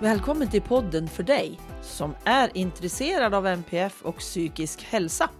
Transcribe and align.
Välkommen 0.00 0.50
till 0.50 0.62
podden 0.62 1.08
för 1.08 1.22
dig 1.22 1.60
som 1.82 2.14
är 2.24 2.56
intresserad 2.56 3.34
av 3.34 3.46
NPF 3.46 4.02
och 4.02 4.18
psykisk 4.18 4.82
hälsa. 4.82 5.30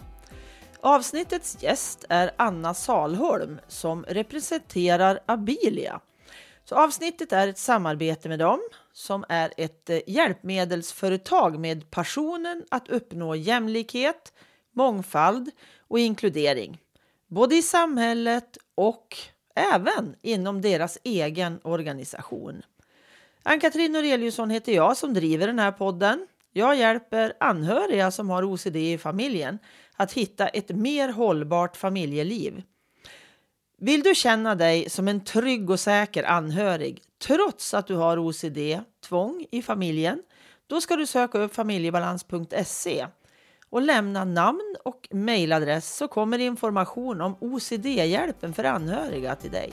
Avsnittets 0.80 1.62
gäst 1.62 2.04
är 2.08 2.30
Anna 2.36 2.74
Salholm 2.74 3.60
som 3.68 4.04
representerar 4.04 5.20
Abilia. 5.26 6.00
Så 6.64 6.74
avsnittet 6.74 7.32
är 7.32 7.48
ett 7.48 7.58
samarbete 7.58 8.28
med 8.28 8.38
dem 8.38 8.60
som 8.92 9.24
är 9.28 9.52
ett 9.56 9.90
eh, 9.90 9.98
hjälpmedelsföretag 10.06 11.58
med 11.58 11.90
passionen 11.90 12.64
att 12.68 12.88
uppnå 12.88 13.34
jämlikhet, 13.34 14.32
mångfald 14.72 15.50
och 15.88 15.98
inkludering, 15.98 16.78
både 17.26 17.56
i 17.56 17.62
samhället 17.62 18.58
och 18.74 19.16
även 19.54 20.16
inom 20.22 20.62
deras 20.62 20.98
egen 21.04 21.60
organisation. 21.62 22.62
Ann-Katrin 23.46 23.92
Noreliusson 23.92 24.50
heter 24.50 24.72
jag 24.72 24.96
som 24.96 25.14
driver 25.14 25.46
den 25.46 25.58
här 25.58 25.72
podden. 25.72 26.26
Jag 26.52 26.76
hjälper 26.76 27.32
anhöriga 27.40 28.10
som 28.10 28.30
har 28.30 28.42
OCD 28.42 28.76
i 28.76 28.98
familjen 28.98 29.58
att 29.96 30.12
hitta 30.12 30.48
ett 30.48 30.70
mer 30.70 31.08
hållbart 31.08 31.76
familjeliv. 31.76 32.62
Vill 33.78 34.02
du 34.02 34.14
känna 34.14 34.54
dig 34.54 34.90
som 34.90 35.08
en 35.08 35.24
trygg 35.24 35.70
och 35.70 35.80
säker 35.80 36.24
anhörig 36.24 37.02
trots 37.26 37.74
att 37.74 37.86
du 37.86 37.94
har 37.94 38.18
OCD, 38.18 38.58
tvång 39.08 39.46
i 39.50 39.62
familjen, 39.62 40.22
då 40.66 40.80
ska 40.80 40.96
du 40.96 41.06
söka 41.06 41.38
upp 41.38 41.54
familjebalans.se 41.54 43.06
och 43.70 43.82
lämna 43.82 44.24
namn 44.24 44.76
och 44.84 45.08
mejladress 45.10 45.96
så 45.96 46.08
kommer 46.08 46.38
information 46.38 47.20
om 47.20 47.36
OCD-hjälpen 47.40 48.54
för 48.54 48.64
anhöriga 48.64 49.34
till 49.34 49.50
dig. 49.50 49.72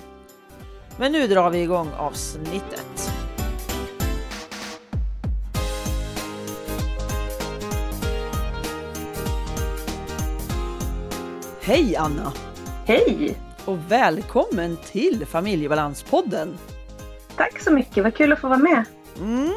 Men 0.97 1.11
nu 1.11 1.27
drar 1.27 1.49
vi 1.49 1.61
igång 1.61 1.89
avsnittet. 1.97 3.10
Hej 11.71 11.95
Anna! 11.95 12.33
Hej! 12.85 13.37
Och 13.65 13.91
välkommen 13.91 14.77
till 14.77 15.25
Familjebalanspodden! 15.25 16.57
Tack 17.35 17.59
så 17.61 17.71
mycket, 17.71 18.03
vad 18.03 18.15
kul 18.15 18.33
att 18.33 18.39
få 18.39 18.47
vara 18.47 18.59
med. 18.59 18.85
Mm. 19.19 19.53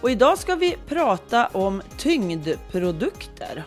Och 0.00 0.10
idag 0.10 0.38
ska 0.38 0.54
vi 0.54 0.76
prata 0.86 1.46
om 1.46 1.82
tyngdprodukter. 1.96 3.64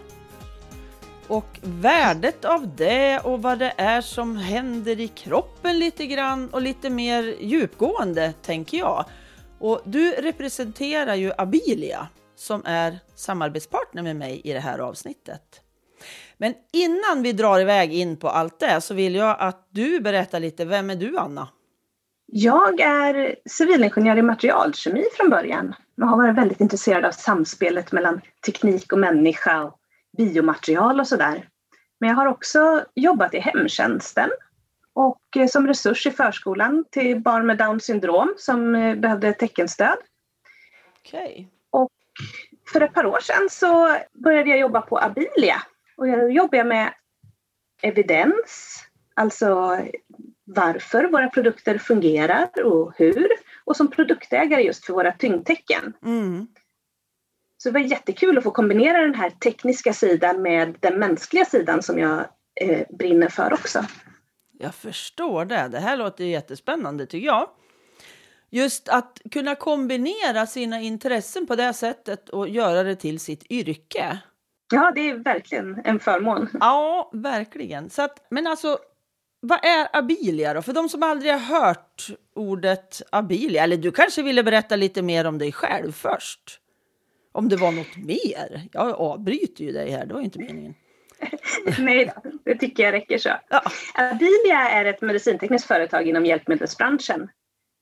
Och 1.27 1.59
värdet 1.61 2.45
av 2.45 2.75
det 2.75 3.19
och 3.19 3.41
vad 3.41 3.59
det 3.59 3.73
är 3.77 4.01
som 4.01 4.37
händer 4.37 4.99
i 4.99 5.07
kroppen 5.07 5.79
lite 5.79 6.05
grann 6.05 6.49
och 6.49 6.61
lite 6.61 6.89
mer 6.89 7.35
djupgående 7.39 8.33
tänker 8.41 8.77
jag. 8.77 9.05
Och 9.59 9.81
du 9.85 10.11
representerar 10.11 11.15
ju 11.15 11.31
Abilia 11.37 12.07
som 12.35 12.61
är 12.65 12.99
samarbetspartner 13.15 14.03
med 14.03 14.15
mig 14.15 14.41
i 14.43 14.53
det 14.53 14.59
här 14.59 14.79
avsnittet. 14.79 15.61
Men 16.41 16.53
innan 16.73 17.23
vi 17.23 17.33
drar 17.33 17.59
iväg 17.59 17.93
in 17.93 18.17
på 18.17 18.29
allt 18.29 18.59
det 18.59 18.81
så 18.81 18.93
vill 18.93 19.15
jag 19.15 19.35
att 19.39 19.67
du 19.69 19.99
berättar 19.99 20.39
lite. 20.39 20.65
Vem 20.65 20.89
är 20.89 20.95
du, 20.95 21.17
Anna? 21.17 21.47
Jag 22.25 22.79
är 22.79 23.35
civilingenjör 23.49 24.17
i 24.17 24.21
materialkemi 24.21 25.03
från 25.17 25.29
början 25.29 25.75
och 26.01 26.07
har 26.07 26.17
varit 26.17 26.37
väldigt 26.37 26.61
intresserad 26.61 27.05
av 27.05 27.11
samspelet 27.11 27.91
mellan 27.91 28.21
teknik 28.45 28.93
och 28.93 28.99
människa 28.99 29.63
och 29.63 29.79
biomaterial 30.17 30.99
och 30.99 31.07
sådär. 31.07 31.47
Men 31.99 32.09
jag 32.09 32.15
har 32.15 32.25
också 32.25 32.85
jobbat 32.95 33.33
i 33.33 33.39
hemtjänsten 33.39 34.29
och 34.93 35.37
som 35.49 35.67
resurs 35.67 36.07
i 36.07 36.11
förskolan 36.11 36.85
till 36.91 37.21
barn 37.21 37.45
med 37.45 37.57
Downs 37.57 37.83
syndrom 37.83 38.33
som 38.37 38.71
behövde 38.97 39.33
teckenstöd. 39.33 39.97
Okay. 41.01 41.45
Och 41.69 41.91
för 42.73 42.81
ett 42.81 42.93
par 42.93 43.05
år 43.05 43.19
sedan 43.19 43.47
så 43.51 43.97
började 44.23 44.49
jag 44.49 44.59
jobba 44.59 44.81
på 44.81 44.99
Abilia 44.99 45.61
och 46.01 46.07
jag 46.07 46.31
jobbar 46.31 46.63
med 46.63 46.93
evidens, 47.81 48.83
alltså 49.13 49.77
varför 50.43 51.03
våra 51.03 51.29
produkter 51.29 51.77
fungerar 51.77 52.63
och 52.65 52.93
hur. 52.97 53.27
Och 53.65 53.77
som 53.77 53.91
produktägare 53.91 54.61
just 54.61 54.85
för 54.85 54.93
våra 54.93 55.11
tyngdtecken. 55.11 55.93
Mm. 56.05 56.47
Så 57.57 57.69
det 57.69 57.73
var 57.73 57.79
jättekul 57.79 58.37
att 58.37 58.43
få 58.43 58.51
kombinera 58.51 59.01
den 59.01 59.15
här 59.15 59.29
tekniska 59.29 59.93
sidan 59.93 60.41
med 60.41 60.75
den 60.79 60.99
mänskliga 60.99 61.45
sidan 61.45 61.81
som 61.81 61.99
jag 61.99 62.25
eh, 62.61 62.87
brinner 62.89 63.29
för 63.29 63.53
också. 63.53 63.85
Jag 64.59 64.75
förstår 64.75 65.45
det. 65.45 65.67
Det 65.71 65.79
här 65.79 65.97
låter 65.97 66.23
jättespännande 66.23 67.05
tycker 67.05 67.27
jag. 67.27 67.49
Just 68.49 68.89
att 68.89 69.21
kunna 69.31 69.55
kombinera 69.55 70.45
sina 70.45 70.81
intressen 70.81 71.47
på 71.47 71.55
det 71.55 71.73
sättet 71.73 72.29
och 72.29 72.49
göra 72.49 72.83
det 72.83 72.95
till 72.95 73.19
sitt 73.19 73.51
yrke. 73.51 74.19
Ja, 74.71 74.91
det 74.95 75.09
är 75.09 75.15
verkligen 75.15 75.81
en 75.83 75.99
förmån. 75.99 76.49
Ja, 76.59 77.09
verkligen. 77.13 77.89
Så 77.89 78.01
att, 78.01 78.27
men 78.29 78.47
alltså, 78.47 78.77
vad 79.39 79.65
är 79.65 79.97
Abilia 79.97 80.53
då? 80.53 80.61
För 80.61 80.73
de 80.73 80.89
som 80.89 81.03
aldrig 81.03 81.31
har 81.31 81.39
hört 81.39 82.07
ordet 82.35 83.01
Abilia, 83.09 83.63
eller 83.63 83.77
du 83.77 83.91
kanske 83.91 84.21
ville 84.23 84.43
berätta 84.43 84.75
lite 84.75 85.01
mer 85.01 85.25
om 85.25 85.37
dig 85.37 85.51
själv 85.51 85.91
först? 85.91 86.59
Om 87.31 87.49
det 87.49 87.55
var 87.55 87.71
något 87.71 87.97
mer? 87.97 88.67
Jag 88.71 88.89
avbryter 88.89 89.63
ju 89.63 89.71
dig 89.71 89.91
här, 89.91 90.05
det 90.05 90.13
var 90.13 90.21
ju 90.21 90.25
inte 90.25 90.39
meningen. 90.39 90.73
Nej 91.79 92.13
det 92.45 92.55
tycker 92.55 92.83
jag 92.83 92.91
räcker 92.91 93.17
så. 93.17 93.29
Ja. 93.49 93.63
Abilia 93.93 94.69
är 94.69 94.85
ett 94.85 95.01
medicintekniskt 95.01 95.67
företag 95.67 96.07
inom 96.07 96.25
hjälpmedelsbranschen. 96.25 97.29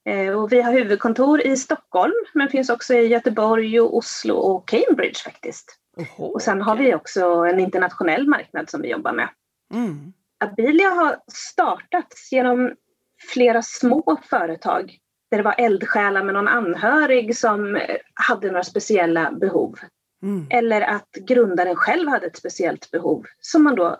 Eh, 0.05 0.39
och 0.39 0.51
vi 0.51 0.61
har 0.61 0.73
huvudkontor 0.73 1.41
i 1.41 1.57
Stockholm 1.57 2.13
men 2.33 2.49
finns 2.49 2.69
också 2.69 2.93
i 2.93 3.07
Göteborg, 3.07 3.79
och 3.79 3.97
Oslo 3.97 4.35
och 4.35 4.67
Cambridge 4.67 5.19
faktiskt. 5.23 5.79
Oho, 5.99 6.25
och 6.25 6.41
sen 6.41 6.61
har 6.61 6.75
vi 6.75 6.95
också 6.95 7.25
en 7.25 7.59
internationell 7.59 8.27
marknad 8.27 8.69
som 8.69 8.81
vi 8.81 8.89
jobbar 8.89 9.13
med. 9.13 9.29
Mm. 9.73 10.13
Abilia 10.39 10.89
har 10.89 11.17
startats 11.33 12.31
genom 12.31 12.75
flera 13.33 13.61
små 13.61 14.17
företag 14.29 14.97
där 15.31 15.37
det 15.37 15.43
var 15.43 15.55
eldsjälar 15.57 16.23
med 16.23 16.33
någon 16.33 16.47
anhörig 16.47 17.37
som 17.37 17.81
hade 18.13 18.47
några 18.47 18.63
speciella 18.63 19.31
behov. 19.31 19.75
Mm. 20.23 20.47
Eller 20.49 20.81
att 20.81 21.11
grundaren 21.11 21.75
själv 21.75 22.09
hade 22.09 22.27
ett 22.27 22.37
speciellt 22.37 22.91
behov 22.91 23.25
som 23.39 23.63
man 23.63 23.75
då 23.75 23.97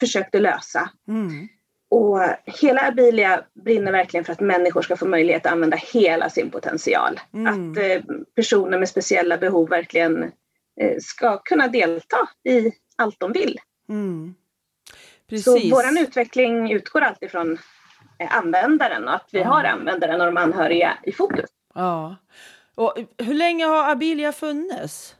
försökte 0.00 0.40
lösa. 0.40 0.90
Mm. 1.08 1.48
Och 1.90 2.20
hela 2.44 2.88
Abilia 2.88 3.44
brinner 3.64 3.92
verkligen 3.92 4.24
för 4.24 4.32
att 4.32 4.40
människor 4.40 4.82
ska 4.82 4.96
få 4.96 5.06
möjlighet 5.06 5.46
att 5.46 5.52
använda 5.52 5.76
hela 5.76 6.30
sin 6.30 6.50
potential. 6.50 7.20
Mm. 7.34 7.46
Att 7.46 7.78
eh, 7.78 8.02
personer 8.36 8.78
med 8.78 8.88
speciella 8.88 9.38
behov 9.38 9.68
verkligen 9.68 10.32
ska 11.00 11.38
kunna 11.38 11.68
delta 11.68 12.28
i 12.48 12.72
allt 12.96 13.20
de 13.20 13.32
vill. 13.32 13.58
Mm. 13.88 14.34
Precis. 15.28 15.44
Så 15.44 15.58
vår 15.70 16.02
utveckling 16.02 16.72
utgår 16.72 17.00
alltid 17.00 17.30
från 17.30 17.58
eh, 18.18 18.36
användaren 18.36 19.08
och 19.08 19.14
att 19.14 19.28
vi 19.32 19.42
har 19.42 19.64
användaren 19.64 20.20
och 20.20 20.26
de 20.26 20.36
anhöriga 20.36 20.98
i 21.02 21.12
fokus. 21.12 21.50
Ja. 21.74 22.16
Och 22.74 22.94
hur 23.18 23.34
länge 23.34 23.64
har 23.64 23.90
Abilia 23.90 24.32
funnits? 24.32 25.16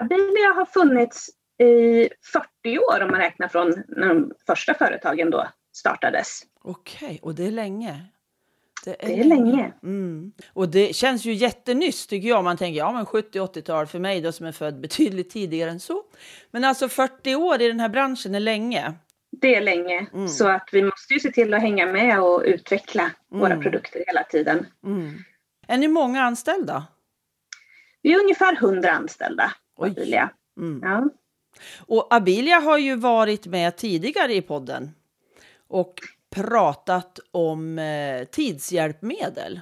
Abilia 0.00 0.52
har 0.54 0.64
funnits 0.64 1.30
i 1.58 2.08
40 2.32 2.78
år 2.78 3.02
om 3.02 3.10
man 3.10 3.20
räknar 3.20 3.48
från 3.48 3.84
när 3.88 4.08
de 4.08 4.32
första 4.46 4.74
företagen 4.74 5.30
då 5.30 5.48
startades. 5.76 6.42
Okej, 6.62 7.20
och 7.22 7.34
det 7.34 7.46
är 7.46 7.50
länge. 7.50 8.06
Det 8.86 9.04
är, 9.04 9.08
det 9.08 9.20
är 9.20 9.24
länge. 9.24 9.72
Mm. 9.82 10.32
Och 10.52 10.68
det 10.68 10.96
känns 10.96 11.24
ju 11.24 11.32
jättenyss 11.32 12.06
tycker 12.06 12.28
jag. 12.28 12.44
Man 12.44 12.56
tänker 12.56 12.78
ja 12.78 12.92
men 12.92 13.04
70-80-tal 13.04 13.86
för 13.86 13.98
mig 13.98 14.20
då 14.20 14.32
som 14.32 14.46
är 14.46 14.52
född 14.52 14.80
betydligt 14.80 15.30
tidigare 15.30 15.70
än 15.70 15.80
så. 15.80 16.02
Men 16.50 16.64
alltså 16.64 16.88
40 16.88 17.34
år 17.34 17.62
i 17.62 17.68
den 17.68 17.80
här 17.80 17.88
branschen 17.88 18.34
är 18.34 18.40
länge. 18.40 18.92
Det 19.40 19.54
är 19.54 19.60
länge. 19.60 20.06
Mm. 20.14 20.28
Så 20.28 20.48
att 20.48 20.68
vi 20.72 20.82
måste 20.82 21.14
ju 21.14 21.20
se 21.20 21.30
till 21.30 21.54
att 21.54 21.60
hänga 21.60 21.86
med 21.86 22.20
och 22.20 22.42
utveckla 22.44 23.02
mm. 23.02 23.40
våra 23.40 23.56
produkter 23.56 24.04
hela 24.06 24.22
tiden. 24.22 24.66
Mm. 24.84 25.14
Är 25.68 25.78
ni 25.78 25.88
många 25.88 26.22
anställda? 26.22 26.86
Vi 28.02 28.14
är 28.14 28.20
ungefär 28.20 28.56
100 28.56 28.90
anställda 28.90 29.52
på 29.76 29.82
Oj. 29.82 29.90
Abilia. 29.90 30.30
Mm. 30.60 30.80
Ja. 30.82 31.08
Och 31.78 32.14
Abilia 32.14 32.58
har 32.58 32.78
ju 32.78 32.96
varit 32.96 33.46
med 33.46 33.76
tidigare 33.76 34.34
i 34.34 34.42
podden 34.42 34.90
och 35.68 36.00
pratat 36.36 37.18
om 37.30 37.78
eh, 37.78 38.24
tidshjälpmedel. 38.24 39.60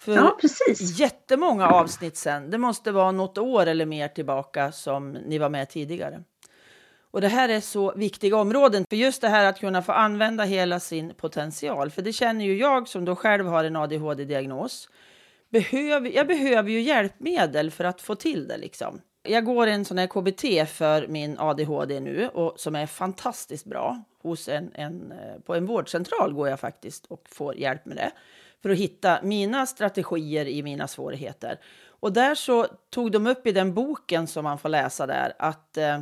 För 0.00 0.14
ja, 0.14 0.38
precis. 0.40 0.98
jättemånga 0.98 1.68
avsnitt 1.68 2.16
sen. 2.16 2.50
Det 2.50 2.58
måste 2.58 2.92
vara 2.92 3.12
något 3.12 3.38
år 3.38 3.66
eller 3.66 3.86
mer 3.86 4.08
tillbaka 4.08 4.72
som 4.72 5.12
ni 5.12 5.38
var 5.38 5.48
med 5.48 5.68
tidigare. 5.68 6.22
Och 7.10 7.20
det 7.20 7.28
här 7.28 7.48
är 7.48 7.60
så 7.60 7.92
viktiga 7.96 8.36
områden. 8.36 8.84
För 8.88 8.96
just 8.96 9.20
det 9.20 9.28
här 9.28 9.44
att 9.44 9.60
kunna 9.60 9.82
få 9.82 9.92
använda 9.92 10.44
hela 10.44 10.80
sin 10.80 11.14
potential. 11.14 11.90
För 11.90 12.02
det 12.02 12.12
känner 12.12 12.44
ju 12.44 12.58
jag 12.58 12.88
som 12.88 13.04
då 13.04 13.16
själv 13.16 13.46
har 13.46 13.64
en 13.64 13.76
ADHD-diagnos. 13.76 14.88
Behöver, 15.50 16.10
jag 16.10 16.26
behöver 16.26 16.70
ju 16.70 16.80
hjälpmedel 16.80 17.70
för 17.70 17.84
att 17.84 18.00
få 18.00 18.14
till 18.14 18.48
det 18.48 18.56
liksom. 18.56 19.00
Jag 19.22 19.44
går 19.44 19.66
en 19.66 19.84
sån 19.84 19.98
här 19.98 20.06
KBT 20.06 20.70
för 20.70 21.06
min 21.08 21.38
ADHD 21.38 22.00
nu 22.00 22.28
och 22.28 22.60
som 22.60 22.74
är 22.74 22.86
fantastiskt 22.86 23.66
bra. 23.66 24.02
Hos 24.22 24.48
en, 24.48 24.70
en, 24.74 25.12
eh, 25.12 25.40
på 25.46 25.54
en 25.54 25.66
vårdcentral 25.66 26.32
går 26.32 26.48
jag 26.48 26.60
faktiskt 26.60 27.06
och 27.06 27.22
får 27.28 27.56
hjälp 27.56 27.86
med 27.86 27.96
det 27.96 28.12
för 28.62 28.70
att 28.70 28.78
hitta 28.78 29.18
mina 29.22 29.66
strategier 29.66 30.48
i 30.48 30.62
mina 30.62 30.88
svårigheter. 30.88 31.60
Och 32.00 32.12
där 32.12 32.34
så 32.34 32.66
tog 32.90 33.12
de 33.12 33.26
upp 33.26 33.46
i 33.46 33.52
den 33.52 33.74
boken 33.74 34.26
som 34.26 34.44
man 34.44 34.58
får 34.58 34.68
läsa 34.68 35.06
där 35.06 35.32
att 35.38 35.76
eh, 35.76 36.00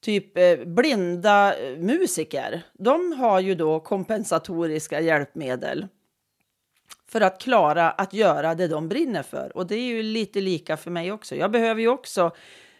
typ 0.00 0.38
eh, 0.38 0.58
blinda 0.66 1.54
eh, 1.54 1.78
musiker, 1.78 2.62
de 2.72 3.12
har 3.12 3.40
ju 3.40 3.54
då 3.54 3.80
kompensatoriska 3.80 5.00
hjälpmedel 5.00 5.86
för 7.12 7.20
att 7.20 7.40
klara 7.40 7.90
att 7.90 8.12
göra 8.12 8.54
det 8.54 8.68
de 8.68 8.88
brinner 8.88 9.22
för. 9.22 9.56
Och 9.56 9.66
det 9.66 9.74
är 9.74 9.86
ju 9.86 10.02
lite 10.02 10.40
lika 10.40 10.76
för 10.76 10.90
mig 10.90 11.12
också. 11.12 11.36
Jag 11.36 11.50
behöver 11.50 11.80
ju 11.80 11.88
också 11.88 12.30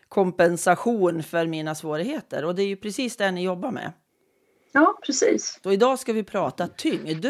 kompensation 0.08 1.22
för 1.22 1.46
mina 1.46 1.74
svårigheter 1.74 2.44
och 2.44 2.54
det 2.54 2.62
är 2.62 2.66
ju 2.66 2.76
precis 2.76 3.16
det 3.16 3.30
ni 3.30 3.44
jobbar 3.44 3.70
med. 3.70 3.92
Ja, 4.72 4.98
precis. 5.06 5.60
Och 5.64 5.72
idag 5.72 5.98
ska 5.98 6.12
vi 6.12 6.24
prata 6.24 6.68
tyngd. 6.68 7.26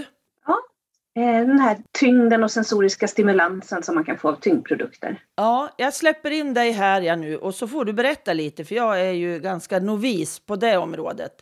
Eh, 1.16 1.46
den 1.46 1.58
här 1.58 1.78
tyngden 1.98 2.44
och 2.44 2.50
sensoriska 2.50 3.08
stimulansen 3.08 3.82
som 3.82 3.94
man 3.94 4.04
kan 4.04 4.18
få 4.18 4.28
av 4.28 4.40
tyngdprodukter. 4.40 5.20
Ja, 5.36 5.74
jag 5.76 5.94
släpper 5.94 6.30
in 6.30 6.54
dig 6.54 6.70
här 6.70 7.00
ja, 7.00 7.16
nu 7.16 7.36
och 7.36 7.54
så 7.54 7.68
får 7.68 7.84
du 7.84 7.92
berätta 7.92 8.32
lite 8.32 8.64
för 8.64 8.74
jag 8.74 9.00
är 9.00 9.12
ju 9.12 9.38
ganska 9.38 9.78
novis 9.78 10.40
på 10.40 10.56
det 10.56 10.76
området. 10.76 11.32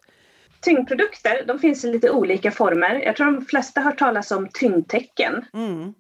Tyngdprodukter 0.61 1.45
de 1.47 1.59
finns 1.59 1.85
i 1.85 1.93
lite 1.93 2.11
olika 2.11 2.51
former. 2.51 2.95
Jag 2.95 3.17
tror 3.17 3.27
de 3.27 3.45
flesta 3.45 3.81
har 3.81 3.93
talas 3.93 4.31
om 4.31 4.49
tyngdtecken. 4.49 5.45
Mm. 5.53 5.95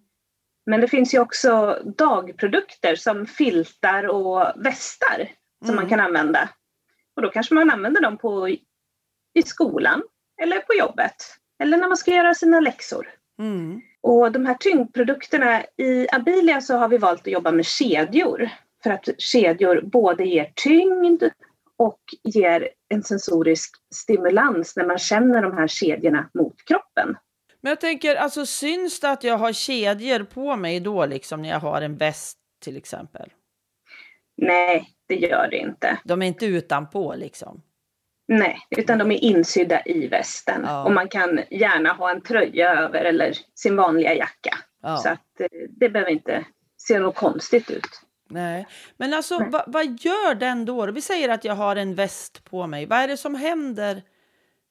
Men 0.66 0.80
det 0.80 0.88
finns 0.88 1.14
ju 1.14 1.18
också 1.18 1.82
dagprodukter 1.98 2.96
som 2.96 3.26
filtar 3.26 4.08
och 4.08 4.52
västar 4.56 5.28
som 5.64 5.74
mm. 5.74 5.76
man 5.76 5.88
kan 5.88 6.00
använda. 6.00 6.48
Och 7.16 7.22
då 7.22 7.30
kanske 7.30 7.54
man 7.54 7.70
använder 7.70 8.00
dem 8.02 8.18
på, 8.18 8.48
i 9.34 9.42
skolan 9.44 10.02
eller 10.42 10.58
på 10.58 10.74
jobbet 10.74 11.14
eller 11.62 11.76
när 11.76 11.88
man 11.88 11.96
ska 11.96 12.10
göra 12.10 12.34
sina 12.34 12.60
läxor. 12.60 13.08
Mm. 13.38 13.80
Och 14.00 14.32
de 14.32 14.46
här 14.46 14.54
tyngdprodukterna, 14.54 15.62
i 15.76 16.06
Abilia 16.12 16.60
så 16.60 16.76
har 16.76 16.88
vi 16.88 16.98
valt 16.98 17.20
att 17.20 17.32
jobba 17.32 17.52
med 17.52 17.66
kedjor. 17.66 18.50
För 18.82 18.90
att 18.90 19.08
kedjor 19.18 19.80
både 19.80 20.24
ger 20.24 20.52
tyngd 20.54 21.22
och 21.80 22.00
ger 22.22 22.68
en 22.88 23.02
sensorisk 23.02 23.70
stimulans 23.94 24.76
när 24.76 24.86
man 24.86 24.98
känner 24.98 25.42
de 25.42 25.52
här 25.56 25.66
kedjorna 25.66 26.30
mot 26.34 26.64
kroppen. 26.64 27.16
Men 27.60 27.70
jag 27.70 27.80
tänker, 27.80 28.16
alltså 28.16 28.46
syns 28.46 29.00
det 29.00 29.10
att 29.10 29.24
jag 29.24 29.38
har 29.38 29.52
kedjor 29.52 30.24
på 30.24 30.56
mig 30.56 30.80
då 30.80 31.06
liksom 31.06 31.42
när 31.42 31.48
jag 31.48 31.60
har 31.60 31.82
en 31.82 31.96
väst 31.96 32.38
till 32.64 32.76
exempel? 32.76 33.32
Nej, 34.36 34.88
det 35.06 35.14
gör 35.14 35.48
det 35.50 35.56
inte. 35.56 35.98
De 36.04 36.22
är 36.22 36.26
inte 36.26 36.46
utanpå 36.46 37.14
liksom? 37.14 37.62
Nej, 38.28 38.58
utan 38.70 38.98
de 38.98 39.10
är 39.10 39.24
insydda 39.24 39.82
i 39.84 40.06
västen. 40.06 40.62
Ja. 40.66 40.84
Och 40.84 40.92
man 40.92 41.08
kan 41.08 41.40
gärna 41.50 41.92
ha 41.92 42.10
en 42.10 42.20
tröja 42.20 42.74
över 42.74 43.04
eller 43.04 43.32
sin 43.54 43.76
vanliga 43.76 44.14
jacka. 44.14 44.58
Ja. 44.82 44.96
Så 44.96 45.08
att 45.08 45.40
eh, 45.40 45.46
det 45.68 45.88
behöver 45.88 46.12
inte 46.12 46.44
se 46.76 46.98
något 46.98 47.14
konstigt 47.16 47.70
ut. 47.70 48.02
Nej, 48.30 48.66
men 48.96 49.14
alltså 49.14 49.38
va, 49.38 49.64
vad 49.66 49.84
gör 49.84 50.34
den 50.34 50.64
då? 50.64 50.90
Vi 50.92 51.00
säger 51.00 51.28
att 51.28 51.44
jag 51.44 51.54
har 51.54 51.76
en 51.76 51.94
väst 51.94 52.44
på 52.44 52.66
mig. 52.66 52.86
Vad 52.86 52.98
är 52.98 53.08
det 53.08 53.16
som 53.16 53.34
händer 53.34 54.02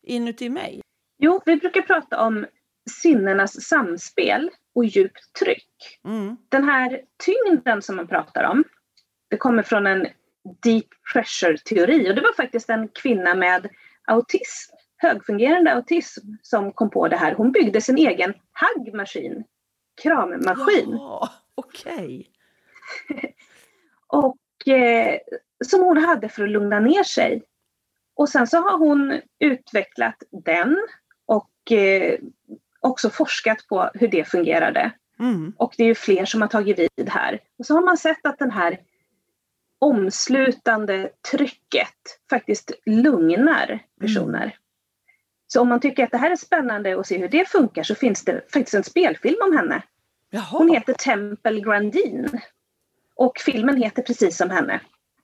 inuti 0.03 0.50
mig? 0.50 0.81
Jo, 1.17 1.41
vi 1.45 1.56
brukar 1.56 1.81
prata 1.81 2.21
om 2.21 2.45
sinnenas 2.89 3.63
samspel 3.63 4.50
och 4.75 4.85
djupt 4.85 5.33
tryck. 5.39 6.00
Mm. 6.06 6.38
Den 6.50 6.63
här 6.63 7.01
tyngden 7.25 7.81
som 7.81 7.95
man 7.95 8.07
pratar 8.07 8.44
om, 8.44 8.63
det 9.29 9.38
kommer 9.38 9.63
från 9.63 9.88
en 9.88 10.07
deep 10.63 10.88
pressure-teori 11.13 12.11
och 12.11 12.15
det 12.15 12.21
var 12.21 12.33
faktiskt 12.33 12.69
en 12.69 12.88
kvinna 12.88 13.35
med 13.35 13.69
autism, 14.07 14.73
högfungerande 14.97 15.73
autism, 15.73 16.21
som 16.41 16.73
kom 16.73 16.89
på 16.89 17.07
det 17.07 17.17
här. 17.17 17.33
Hon 17.33 17.51
byggde 17.51 17.81
sin 17.81 17.97
egen 17.97 18.33
haggmaskin, 18.51 19.44
krammaskin. 20.01 20.91
Ja, 20.91 21.29
okej. 21.56 22.31
Okay. 23.09 23.31
och 24.09 24.67
eh, 24.67 25.19
som 25.65 25.83
hon 25.83 25.97
hade 25.97 26.29
för 26.29 26.44
att 26.44 26.50
lugna 26.50 26.79
ner 26.79 27.03
sig. 27.03 27.44
Och 28.15 28.29
sen 28.29 28.47
så 28.47 28.57
har 28.57 28.77
hon 28.77 29.21
utvecklat 29.39 30.23
den 30.31 30.77
och 31.25 31.71
eh, 31.71 32.19
också 32.79 33.09
forskat 33.09 33.67
på 33.67 33.89
hur 33.94 34.07
det 34.07 34.25
fungerade. 34.25 34.91
Mm. 35.19 35.53
Och 35.57 35.73
det 35.77 35.83
är 35.83 35.88
ju 35.88 35.95
fler 35.95 36.25
som 36.25 36.41
har 36.41 36.47
tagit 36.47 36.79
vid 36.79 37.09
här. 37.09 37.39
Och 37.57 37.65
så 37.65 37.73
har 37.73 37.81
man 37.81 37.97
sett 37.97 38.25
att 38.25 38.39
den 38.39 38.51
här 38.51 38.79
omslutande 39.79 41.09
trycket 41.31 42.19
faktiskt 42.29 42.71
lugnar 42.85 43.79
personer. 44.00 44.41
Mm. 44.41 44.51
Så 45.47 45.61
om 45.61 45.69
man 45.69 45.79
tycker 45.79 46.03
att 46.03 46.11
det 46.11 46.17
här 46.17 46.31
är 46.31 46.35
spännande 46.35 47.00
att 47.00 47.07
se 47.07 47.17
hur 47.17 47.29
det 47.29 47.50
funkar 47.50 47.83
så 47.83 47.95
finns 47.95 48.25
det 48.25 48.41
faktiskt 48.53 48.73
en 48.73 48.83
spelfilm 48.83 49.38
om 49.44 49.57
henne. 49.57 49.81
Jaha. 50.29 50.44
Hon 50.51 50.69
heter 50.69 50.94
Temple 50.94 51.59
Grandin. 51.59 52.39
Och 53.19 53.33
filmen 53.45 53.77
heter 53.77 54.01
precis 54.01 54.38
som 54.38 54.50
henne. 54.50 54.81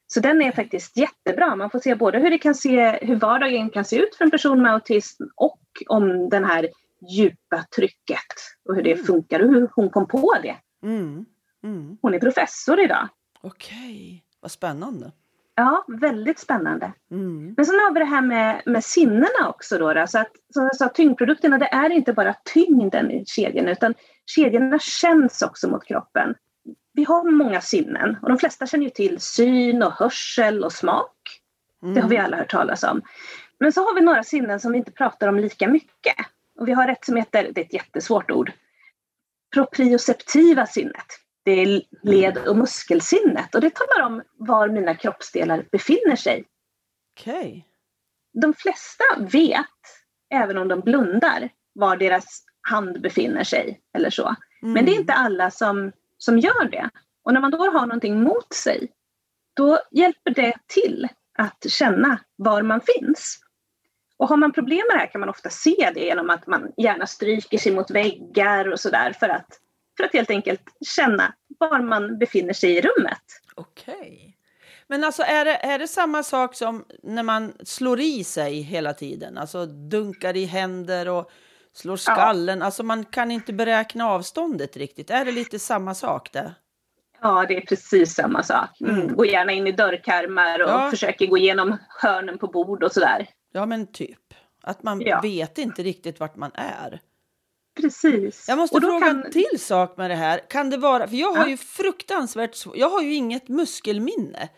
Så 0.07 0.19
den 0.19 0.41
är 0.41 0.51
faktiskt 0.51 0.97
jättebra. 0.97 1.55
Man 1.55 1.69
får 1.69 1.79
se 1.79 1.95
både 1.95 2.19
hur 2.19 2.29
det 2.29 2.37
kan 2.37 2.55
se, 2.55 2.99
hur 3.01 3.15
vardagen 3.15 3.69
kan 3.69 3.85
se 3.85 3.95
ut 3.95 4.15
för 4.15 4.25
en 4.25 4.31
person 4.31 4.61
med 4.61 4.73
autism 4.73 5.23
och 5.35 5.61
om 5.87 6.29
den 6.29 6.45
här 6.45 6.69
djupa 7.11 7.65
trycket 7.75 8.31
och 8.69 8.75
hur 8.75 8.83
det 8.83 8.91
mm. 8.91 9.05
funkar 9.05 9.39
och 9.39 9.49
hur 9.49 9.69
hon 9.75 9.89
kom 9.89 10.07
på 10.07 10.35
det. 10.43 10.55
Mm. 10.83 11.25
Mm. 11.63 11.97
Hon 12.01 12.13
är 12.13 12.19
professor 12.19 12.79
idag. 12.79 13.07
Okej. 13.41 14.23
Vad 14.39 14.51
spännande. 14.51 15.11
Ja, 15.55 15.85
väldigt 15.87 16.39
spännande. 16.39 16.93
Mm. 17.11 17.53
Men 17.57 17.65
sen 17.65 17.75
har 17.75 17.93
vi 17.93 17.99
det 17.99 18.05
här 18.05 18.21
med, 18.21 18.61
med 18.65 18.83
sinnena 18.83 19.49
också. 19.49 19.77
Då, 19.77 19.93
då, 19.93 20.07
så 20.07 20.19
att, 20.19 20.31
som 20.53 20.63
jag 20.63 20.75
sa, 20.75 20.89
tyngdprodukterna, 20.89 21.57
det 21.57 21.73
är 21.73 21.89
inte 21.89 22.13
bara 22.13 22.35
tyngden 22.53 23.11
i 23.11 23.25
kedjan 23.25 23.67
utan 23.67 23.93
kedjorna 24.25 24.79
känns 24.79 25.41
också 25.41 25.69
mot 25.69 25.85
kroppen. 25.85 26.35
Vi 26.95 27.03
har 27.03 27.31
många 27.31 27.61
sinnen 27.61 28.17
och 28.21 28.29
de 28.29 28.37
flesta 28.37 28.67
känner 28.67 28.83
ju 28.83 28.89
till 28.89 29.19
syn 29.19 29.83
och 29.83 29.91
hörsel 29.91 30.63
och 30.63 30.73
smak. 30.73 31.41
Mm. 31.83 31.95
Det 31.95 32.01
har 32.01 32.09
vi 32.09 32.17
alla 32.17 32.37
hört 32.37 32.51
talas 32.51 32.83
om. 32.83 33.01
Men 33.59 33.73
så 33.73 33.81
har 33.81 33.95
vi 33.95 34.01
några 34.01 34.23
sinnen 34.23 34.59
som 34.59 34.71
vi 34.71 34.77
inte 34.77 34.91
pratar 34.91 35.27
om 35.27 35.39
lika 35.39 35.67
mycket. 35.67 36.15
Och 36.59 36.67
vi 36.67 36.71
har 36.71 36.87
ett 36.87 37.05
som 37.05 37.15
heter, 37.15 37.51
det 37.55 37.61
är 37.61 37.65
ett 37.65 37.73
jättesvårt 37.73 38.31
ord, 38.31 38.51
proprioceptiva 39.53 40.65
sinnet 40.65 41.25
det 41.45 41.51
är 41.51 41.81
led 42.03 42.37
och 42.37 42.57
muskelsinnet 42.57 43.55
och 43.55 43.61
det 43.61 43.75
talar 43.75 44.05
om 44.05 44.23
var 44.37 44.69
mina 44.69 44.95
kroppsdelar 44.95 45.65
befinner 45.71 46.15
sig. 46.15 46.45
Okej. 47.13 47.33
Okay. 47.35 47.63
De 48.41 48.53
flesta 48.53 49.03
vet, 49.19 49.65
även 50.29 50.57
om 50.57 50.67
de 50.67 50.79
blundar, 50.79 51.49
var 51.73 51.97
deras 51.97 52.43
hand 52.61 53.01
befinner 53.01 53.43
sig 53.43 53.81
eller 53.93 54.09
så. 54.09 54.35
Mm. 54.61 54.73
Men 54.73 54.85
det 54.85 54.91
är 54.91 54.99
inte 54.99 55.13
alla 55.13 55.51
som, 55.51 55.91
som 56.17 56.39
gör 56.39 56.69
det. 56.69 56.89
Och 57.23 57.33
när 57.33 57.41
man 57.41 57.51
då 57.51 57.57
har 57.57 57.87
någonting 57.87 58.23
mot 58.23 58.53
sig, 58.53 58.91
då 59.55 59.79
hjälper 59.91 60.31
det 60.31 60.53
till 60.67 61.07
att 61.37 61.65
känna 61.69 62.19
var 62.35 62.61
man 62.61 62.81
finns. 62.81 63.39
Och 64.17 64.29
har 64.29 64.37
man 64.37 64.51
problem 64.51 64.81
med 64.87 64.95
det 64.95 64.99
här 64.99 65.11
kan 65.11 65.19
man 65.19 65.29
ofta 65.29 65.49
se 65.49 65.91
det 65.93 65.99
genom 65.99 66.29
att 66.29 66.47
man 66.47 66.71
gärna 66.77 67.07
stryker 67.07 67.57
sig 67.57 67.71
mot 67.71 67.91
väggar 67.91 68.71
och 68.71 68.79
sådär 68.79 69.13
för 69.19 69.29
att 69.29 69.59
för 69.97 70.03
att 70.03 70.13
helt 70.13 70.29
enkelt 70.29 70.61
känna 70.95 71.33
var 71.59 71.81
man 71.81 72.17
befinner 72.17 72.53
sig 72.53 72.77
i 72.77 72.81
rummet. 72.81 73.21
Okej. 73.55 73.95
Okay. 73.95 74.31
Men 74.87 75.03
alltså 75.03 75.23
är 75.23 75.45
det, 75.45 75.55
är 75.55 75.79
det 75.79 75.87
samma 75.87 76.23
sak 76.23 76.55
som 76.55 76.85
när 77.03 77.23
man 77.23 77.53
slår 77.63 77.99
i 77.99 78.23
sig 78.23 78.61
hela 78.61 78.93
tiden? 78.93 79.37
Alltså 79.37 79.65
dunkar 79.65 80.37
i 80.37 80.45
händer 80.45 81.09
och 81.09 81.31
slår 81.75 81.97
skallen. 81.97 82.59
Ja. 82.59 82.65
Alltså 82.65 82.83
man 82.83 83.05
kan 83.05 83.31
inte 83.31 83.53
beräkna 83.53 84.09
avståndet 84.09 84.77
riktigt. 84.77 85.09
Är 85.09 85.25
det 85.25 85.31
lite 85.31 85.59
samma 85.59 85.95
sak 85.95 86.31
det? 86.31 86.55
Ja, 87.21 87.45
det 87.47 87.57
är 87.57 87.61
precis 87.61 88.13
samma 88.13 88.43
sak. 88.43 88.81
Mm. 88.81 89.15
Gå 89.15 89.25
gärna 89.25 89.51
in 89.51 89.67
i 89.67 89.71
dörrkarmar 89.71 90.59
och 90.59 90.69
ja. 90.69 90.89
försöker 90.89 91.27
gå 91.27 91.37
igenom 91.37 91.77
hörnen 91.89 92.37
på 92.37 92.47
bord 92.47 92.83
och 92.83 92.91
sådär. 92.91 93.27
Ja, 93.51 93.65
men 93.65 93.87
typ. 93.87 94.19
Att 94.63 94.83
man 94.83 95.01
ja. 95.01 95.21
vet 95.21 95.57
inte 95.57 95.83
riktigt 95.83 96.19
vart 96.19 96.35
man 96.35 96.51
är. 96.53 96.99
Precis. 97.81 98.45
Jag 98.47 98.57
måste 98.57 98.81
fråga 98.81 99.05
kan... 99.05 99.23
en 99.23 99.31
till 99.31 99.59
sak 99.59 99.97
med 99.97 100.11
det 100.11 100.15
här. 100.15 100.41
Kan 100.49 100.69
det 100.69 100.77
vara, 100.77 101.07
för 101.07 101.15
jag 101.15 101.33
har 101.33 101.43
ja. 101.43 101.49
ju 101.49 101.57
fruktansvärt 101.57 102.65
jag 102.75 102.89
har 102.89 103.01
ju 103.01 103.13
inget 103.13 103.47
muskelminne. 103.47 104.49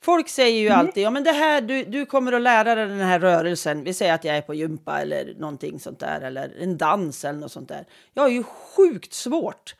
Folk 0.00 0.28
säger 0.28 0.60
ju 0.60 0.66
mm. 0.66 0.78
alltid, 0.78 1.02
ja 1.02 1.10
men 1.10 1.24
det 1.24 1.32
här, 1.32 1.60
du, 1.60 1.84
du 1.84 2.06
kommer 2.06 2.32
att 2.32 2.42
lära 2.42 2.74
dig 2.74 2.86
den 2.86 2.98
här 2.98 3.20
rörelsen. 3.20 3.84
Vi 3.84 3.94
säger 3.94 4.14
att 4.14 4.24
jag 4.24 4.36
är 4.36 4.42
på 4.42 4.54
gympa 4.54 5.00
eller 5.00 5.34
någonting 5.34 5.80
sånt 5.80 5.98
där, 5.98 6.20
eller 6.20 6.52
en 6.60 6.76
dans 6.76 7.24
eller 7.24 7.38
något 7.38 7.52
sånt 7.52 7.68
där. 7.68 7.86
Jag 8.14 8.22
har 8.22 8.30
ju 8.30 8.42
sjukt 8.42 9.12
svårt 9.12 9.74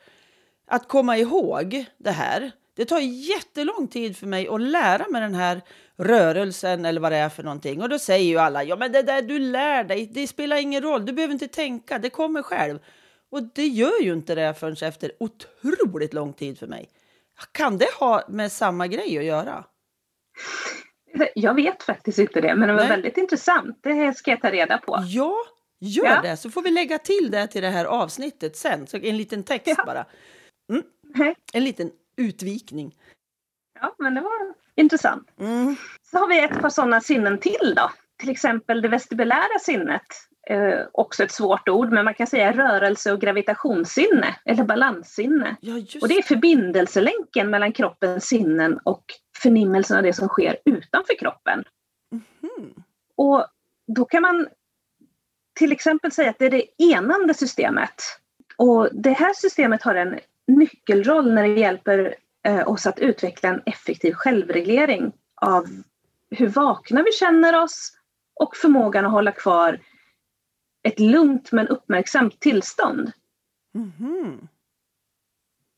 att 0.67 0.87
komma 0.87 1.17
ihåg 1.17 1.85
det 1.97 2.11
här. 2.11 2.51
Det 2.75 2.85
tar 2.85 2.99
jättelång 2.99 3.87
tid 3.87 4.17
för 4.17 4.27
mig 4.27 4.47
att 4.47 4.61
lära 4.61 5.07
mig 5.09 5.21
den 5.21 5.35
här 5.35 5.61
rörelsen 5.97 6.85
eller 6.85 7.01
vad 7.01 7.11
det 7.11 7.17
är 7.17 7.29
för 7.29 7.43
någonting. 7.43 7.81
Och 7.81 7.89
då 7.89 7.99
säger 7.99 8.25
ju 8.25 8.37
alla, 8.37 8.63
ja 8.63 8.75
men 8.75 8.91
det 8.91 9.01
där 9.01 9.21
du 9.21 9.39
lär 9.39 9.83
dig, 9.83 10.09
det 10.13 10.27
spelar 10.27 10.57
ingen 10.57 10.81
roll, 10.81 11.05
du 11.05 11.13
behöver 11.13 11.33
inte 11.33 11.47
tänka, 11.47 11.99
det 11.99 12.09
kommer 12.09 12.41
själv. 12.41 12.79
Och 13.31 13.43
det 13.43 13.67
gör 13.67 14.01
ju 14.01 14.13
inte 14.13 14.35
det 14.35 14.53
förrän 14.53 14.89
efter 14.89 15.11
otroligt 15.19 16.13
lång 16.13 16.33
tid 16.33 16.59
för 16.59 16.67
mig. 16.67 16.89
Kan 17.51 17.77
det 17.77 17.93
ha 17.99 18.23
med 18.27 18.51
samma 18.51 18.87
grej 18.87 19.17
att 19.17 19.23
göra? 19.23 19.63
Jag 21.35 21.53
vet 21.53 21.83
faktiskt 21.83 22.19
inte 22.19 22.41
det, 22.41 22.55
men 22.55 22.67
det 22.67 22.73
var 22.73 22.79
Nej. 22.81 22.89
väldigt 22.89 23.17
intressant. 23.17 23.79
Det 23.83 24.17
ska 24.17 24.31
jag 24.31 24.41
ta 24.41 24.51
reda 24.51 24.77
på. 24.77 25.03
Ja, 25.07 25.35
gör 25.81 26.05
Ja. 26.05 26.21
det 26.21 26.37
så 26.37 26.49
får 26.49 26.61
vi 26.61 26.71
lägga 26.71 26.97
till 26.99 27.31
det 27.31 27.47
till 27.47 27.61
det 27.61 27.69
här 27.69 27.85
avsnittet 27.85 28.55
sen. 28.57 28.87
Så 28.87 28.97
en 28.97 29.17
liten 29.17 29.43
text 29.43 29.73
Ja. 29.77 29.83
bara. 29.85 30.05
Nej. 31.15 31.35
En 31.53 31.63
liten 31.63 31.91
utvikning. 32.17 32.95
Ja, 33.81 33.95
men 33.99 34.15
det 34.15 34.21
var 34.21 34.53
intressant. 34.75 35.27
Mm. 35.39 35.75
Så 36.11 36.17
har 36.17 36.27
vi 36.27 36.39
ett 36.39 36.61
par 36.61 36.69
sådana 36.69 37.01
sinnen 37.01 37.37
till 37.39 37.73
då. 37.75 37.91
Till 38.19 38.29
exempel 38.29 38.81
det 38.81 38.87
vestibulära 38.87 39.59
sinnet. 39.61 40.01
Eh, 40.49 40.79
också 40.91 41.23
ett 41.23 41.31
svårt 41.31 41.69
ord, 41.69 41.91
men 41.91 42.05
man 42.05 42.13
kan 42.13 42.27
säga 42.27 42.51
rörelse 42.53 43.11
och 43.11 43.21
gravitationssinne 43.21 44.35
eller 44.45 44.63
balanssinne. 44.63 45.55
Ja, 45.61 45.73
Och 46.01 46.07
det 46.07 46.17
är 46.17 46.21
förbindelselänken 46.21 47.49
mellan 47.49 47.71
kroppens 47.73 48.25
sinnen 48.25 48.79
och 48.83 49.03
förnimmelsen 49.39 49.97
av 49.97 50.03
det 50.03 50.13
som 50.13 50.27
sker 50.27 50.57
utanför 50.65 51.19
kroppen. 51.19 51.63
Mhm. 52.11 52.83
Och 53.15 53.45
då 53.87 54.05
kan 54.05 54.21
man 54.21 54.47
till 55.59 55.71
exempel 55.71 56.11
säga 56.11 56.29
att 56.29 56.39
det 56.39 56.45
är 56.45 56.49
det 56.49 56.83
enande 56.83 57.33
systemet. 57.33 58.03
Och 58.57 58.89
det 58.93 59.11
här 59.11 59.33
systemet 59.33 59.83
har 59.83 59.95
en 59.95 60.19
nyckelroll 60.47 61.33
när 61.33 61.43
det 61.43 61.59
hjälper 61.59 62.15
eh, 62.43 62.67
oss 62.67 62.87
att 62.87 62.99
utveckla 62.99 63.49
en 63.49 63.61
effektiv 63.65 64.13
självreglering 64.13 65.11
av 65.41 65.67
hur 66.29 66.47
vakna 66.47 67.03
vi 67.03 67.11
känner 67.11 67.63
oss 67.63 67.91
och 68.33 68.55
förmågan 68.55 69.05
att 69.05 69.11
hålla 69.11 69.31
kvar 69.31 69.79
ett 70.83 70.99
lugnt 70.99 71.51
men 71.51 71.67
uppmärksamt 71.67 72.39
tillstånd. 72.39 73.11
Mhm. 73.73 74.47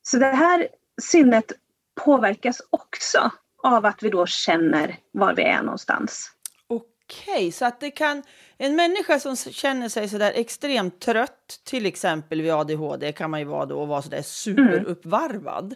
Så 0.01 0.17
det 0.17 0.25
här 0.25 0.67
sinnet 1.01 1.51
påverkas 1.95 2.61
också 2.69 3.31
av 3.63 3.85
att 3.85 4.03
vi 4.03 4.09
då 4.09 4.25
känner 4.25 4.97
var 5.11 5.33
vi 5.33 5.43
är 5.43 5.61
någonstans. 5.61 6.31
Okej, 6.67 7.51
så 7.51 7.65
att 7.65 7.79
det 7.79 7.91
kan... 7.91 8.23
En 8.57 8.75
människa 8.75 9.19
som 9.19 9.35
känner 9.35 9.89
sig 9.89 10.09
så 10.09 10.17
där 10.17 10.31
extremt 10.35 10.99
trött, 10.99 11.61
till 11.63 11.85
exempel 11.85 12.41
vid 12.41 12.51
ADHD, 12.51 13.11
kan 13.11 13.31
man 13.31 13.39
ju 13.39 13.45
vara 13.45 13.65
då 13.65 13.81
och 13.81 13.87
vara 13.87 14.01
så 14.01 14.09
där 14.09 14.21
superuppvarvad. 14.21 15.75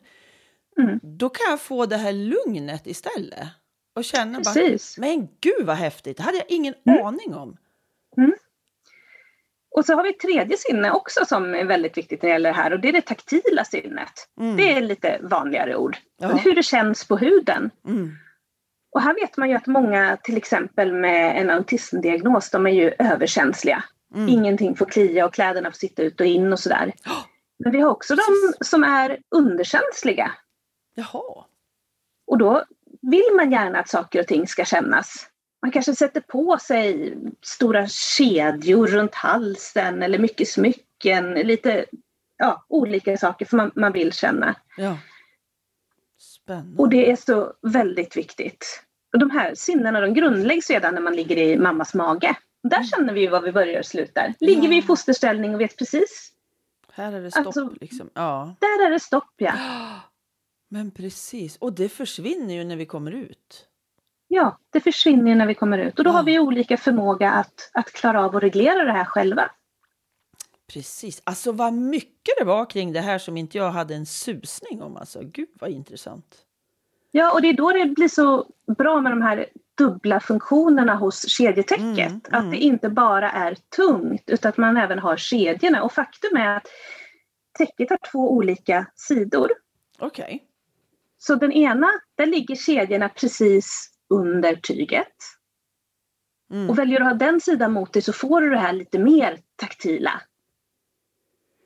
Mm. 0.80 1.00
Då 1.04 1.30
kan 1.30 1.46
jag 1.50 1.62
få 1.62 1.86
det 1.86 1.98
här 1.98 2.12
lugnet 2.14 2.88
istället. 2.88 3.48
Och 3.96 4.04
känna 4.04 4.40
bara, 4.40 4.54
Precis. 4.54 4.98
men 4.98 5.28
gud 5.42 5.66
vad 5.66 5.76
häftigt, 5.76 6.18
det 6.18 6.24
hade 6.24 6.38
jag 6.38 6.46
ingen 6.52 6.74
Mm. 6.86 7.06
aning 7.06 7.34
om. 7.36 7.58
Och 9.76 9.86
så 9.86 9.94
har 9.94 10.04
vi 10.04 10.10
ett 10.10 10.20
tredje 10.20 10.58
sinne 10.58 10.92
också 10.92 11.26
som 11.26 11.56
är 11.56 11.66
väldigt 11.66 11.98
viktigt 11.98 12.22
när 12.22 12.30
det 12.30 12.34
gäller 12.34 12.50
det 12.50 12.56
här 12.56 12.74
och 12.74 12.80
det 12.80 12.88
är 12.88 12.94
det 12.94 13.02
taktila 13.02 13.66
sinnet. 13.66 14.28
Mm. 14.40 14.58
Det 14.58 14.74
är 14.74 14.82
lite 14.82 15.20
vanligare 15.22 15.76
ord. 15.76 15.98
Ja. 16.18 16.28
Hur 16.28 16.56
det 16.56 16.64
känns 16.64 17.08
på 17.08 17.18
huden. 17.18 17.72
Mm. 17.88 18.12
Och 18.92 19.02
här 19.02 19.14
vet 19.14 19.38
man 19.38 19.50
ju 19.50 19.56
att 19.56 19.68
många 19.68 20.18
till 20.24 20.38
exempel 20.38 20.94
med 20.94 21.42
en 21.42 21.50
autismdiagnos, 21.50 22.50
de 22.50 22.68
är 22.68 22.72
ju 22.72 22.94
överkänsliga. 23.00 23.84
Mm. 24.16 24.30
Ingenting 24.30 24.76
får 24.76 24.86
klia 24.86 25.26
och 25.26 25.34
kläderna 25.34 25.72
får 25.72 25.78
sitta 25.78 26.04
ut 26.04 26.20
och 26.20 26.28
in 26.28 26.54
och 26.54 26.60
sådär. 26.60 26.94
Ja. 27.04 27.26
Men 27.64 27.72
vi 27.72 27.80
har 27.80 27.90
också 27.90 28.16
de 28.16 28.54
som 28.66 28.84
är 28.84 29.20
underkänsliga. 29.36 30.32
Jaha. 30.96 31.46
Och 32.28 32.38
då 32.38 32.64
vill 33.02 33.36
man 33.36 33.52
gärna 33.52 33.80
att 33.80 33.90
saker 33.90 34.20
och 34.20 34.28
ting 34.28 34.48
ska 34.48 34.66
kännas. 34.66 35.28
Man 35.66 35.72
kanske 35.72 35.96
sätter 35.96 36.22
på 36.22 36.58
sig 36.58 37.14
stora 37.42 37.88
kedjor 37.88 38.88
runt 38.88 39.16
halsen 39.16 40.04
eller 40.04 40.20
mycket 40.20 40.50
smycken, 40.50 41.34
lite 41.34 41.86
ja, 42.38 42.66
olika 42.70 43.18
saker 43.18 43.46
för 43.46 43.58
man, 43.58 43.72
man 43.76 43.92
vill 43.94 44.14
känna. 44.14 44.56
Ja. 44.78 44.98
Spännande. 46.18 46.82
Och 46.82 46.90
det 46.90 47.12
är 47.12 47.16
så 47.16 47.54
väldigt 47.62 48.18
viktigt. 48.18 48.84
Och 49.14 49.20
de 49.20 49.30
här 49.32 49.56
sinnena 49.56 50.02
de 50.02 50.14
grundläggs 50.14 50.70
redan 50.70 50.94
när 50.94 51.02
man 51.02 51.16
ligger 51.16 51.38
i 51.38 51.58
mammas 51.58 51.94
mage. 51.94 52.36
Där 52.64 52.84
känner 52.84 53.14
vi 53.14 53.28
var 53.28 53.42
vi 53.42 53.52
börjar 53.52 53.80
och 53.80 53.86
slutar. 53.86 54.34
Ligger 54.40 54.70
vi 54.70 54.76
i 54.76 54.80
Ja. 54.80 54.86
fosterställning 54.86 55.56
och 55.56 55.62
vet 55.62 55.78
precis, 55.78 56.32
Här 56.92 57.14
är 57.14 57.22
det 57.22 57.32
stopp 57.32 57.46
Alltså- 57.46 57.74
liksom. 57.82 58.10
Ja. 58.14 58.56
där 58.60 58.86
är 58.86 58.90
det 58.92 59.00
stopp 59.00 59.34
ja. 59.38 59.54
Men 60.70 60.92
precis. 60.92 61.58
Och 61.58 61.74
det 61.74 61.90
försvinner 61.90 62.54
ju 62.54 62.64
när 62.64 62.76
vi 62.76 62.86
kommer 62.86 63.12
ut. 63.12 63.68
Ja, 64.28 64.60
det 64.70 64.80
försvinner 64.80 65.36
när 65.36 65.46
vi 65.46 65.54
kommer 65.56 65.78
ut. 65.78 65.98
Och 66.00 66.04
då 66.06 66.10
Ja. 66.10 66.14
har 66.14 66.24
vi 66.24 66.40
olika 66.40 66.78
förmåga 66.78 67.32
att, 67.32 67.70
att 67.74 67.92
klara 67.92 68.26
av 68.26 68.36
att 68.36 68.44
reglera 68.44 68.84
det 68.84 68.92
här 68.92 69.06
själva. 69.06 69.52
Precis. 70.74 71.22
Alltså 71.24 71.52
vad 71.52 71.74
mycket 71.74 72.36
det 72.40 72.44
var 72.46 72.70
kring 72.70 72.94
det 72.94 73.02
här 73.02 73.18
som 73.18 73.38
inte 73.38 73.58
jag 73.58 73.72
hade 73.72 73.96
en 73.96 74.06
susning 74.06 74.82
om. 74.82 74.98
Alltså, 74.98 75.20
gud 75.24 75.50
vad 75.60 75.70
intressant. 75.70 76.36
Ja, 77.12 77.34
och 77.34 77.42
det 77.42 77.48
är 77.50 77.54
då 77.54 77.72
det 77.72 77.86
blir 77.86 78.08
så 78.08 78.46
bra 78.78 79.02
med 79.02 79.12
de 79.12 79.22
här 79.22 79.46
dubbla 79.78 80.20
funktionerna 80.20 80.96
hos 80.96 81.28
kedjetäcket. 81.30 81.80
Mm, 81.82 81.98
mm. 82.00 82.22
Att 82.32 82.52
det 82.52 82.58
inte 82.58 82.90
bara 82.90 83.32
är 83.32 83.58
tungt 83.76 84.24
utan 84.28 84.50
att 84.50 84.58
man 84.58 84.78
även 84.78 85.00
har 85.00 85.18
kedjorna. 85.18 85.84
Och 85.84 85.92
faktum 85.94 86.38
är 86.38 86.58
att 86.58 86.68
täcket 87.58 87.90
har 87.90 88.00
två 88.12 88.32
olika 88.32 88.86
sidor. 88.96 89.52
Okej. 90.00 90.44
Så 91.18 91.36
den 91.36 91.52
ena, 91.52 91.88
där 92.16 92.26
ligger 92.26 92.56
kedjorna 92.56 93.10
precis 93.10 93.92
under 94.10 94.56
tyget. 94.56 95.16
Mm. 96.52 96.70
Och 96.70 96.80
väljer 96.80 97.00
du 97.00 97.06
att 97.06 97.12
ha 97.12 97.18
den 97.28 97.42
sidan 97.42 97.72
mot 97.72 97.94
dig 97.94 98.02
så 98.02 98.14
får 98.14 98.42
du 98.42 98.50
det 98.50 98.58
här 98.58 98.74
lite 98.74 99.00
mer 99.00 99.38
taktila. 99.56 100.22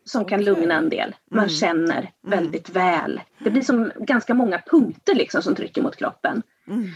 Som 0.06 0.26
kan 0.26 0.44
lugna 0.44 0.76
en 0.76 0.90
del. 0.90 1.16
Man 1.32 1.40
Mm. 1.40 1.50
känner 1.50 2.12
väldigt 2.22 2.70
väl. 2.70 3.22
Det 3.40 3.50
blir 3.50 3.62
som 3.62 3.92
ganska 3.96 4.34
många 4.34 4.62
punkter 4.66 5.16
liksom 5.16 5.42
som 5.42 5.56
trycker 5.56 5.82
mot 5.82 5.96
kroppen. 5.96 6.42
Mm. 6.68 6.88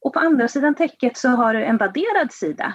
Och 0.00 0.12
på 0.12 0.18
andra 0.18 0.48
sidan 0.48 0.74
täcket 0.74 1.16
så 1.16 1.28
har 1.28 1.54
du 1.54 1.64
en 1.64 1.76
vadderad 1.76 2.32
sida. 2.32 2.74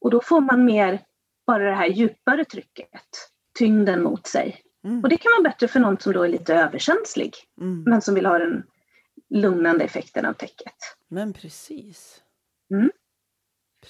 Och 0.00 0.10
då 0.10 0.20
får 0.20 0.40
man 0.40 0.64
mer 0.64 1.00
bara 1.46 1.70
det 1.70 1.74
här 1.76 1.86
djupare 1.86 2.44
trycket. 2.44 3.00
Tyngden 3.58 4.02
mot 4.02 4.26
sig. 4.26 4.60
Mm. 4.84 5.02
Och 5.02 5.08
det 5.08 5.16
kan 5.16 5.32
vara 5.38 5.50
bättre 5.50 5.68
för 5.68 5.80
någon 5.80 5.98
som 5.98 6.12
då 6.12 6.22
är 6.22 6.28
lite 6.28 6.54
överkänslig. 6.54 7.34
Mm. 7.60 7.82
Men 7.82 8.00
som 8.02 8.14
vill 8.14 8.26
ha 8.26 8.38
den 8.38 8.62
lugnande 9.32 9.84
effekten 9.84 10.26
av 10.26 10.32
täcket. 10.32 10.74
Men 11.08 11.32
precis. 11.32 12.22
Mm. 12.70 12.90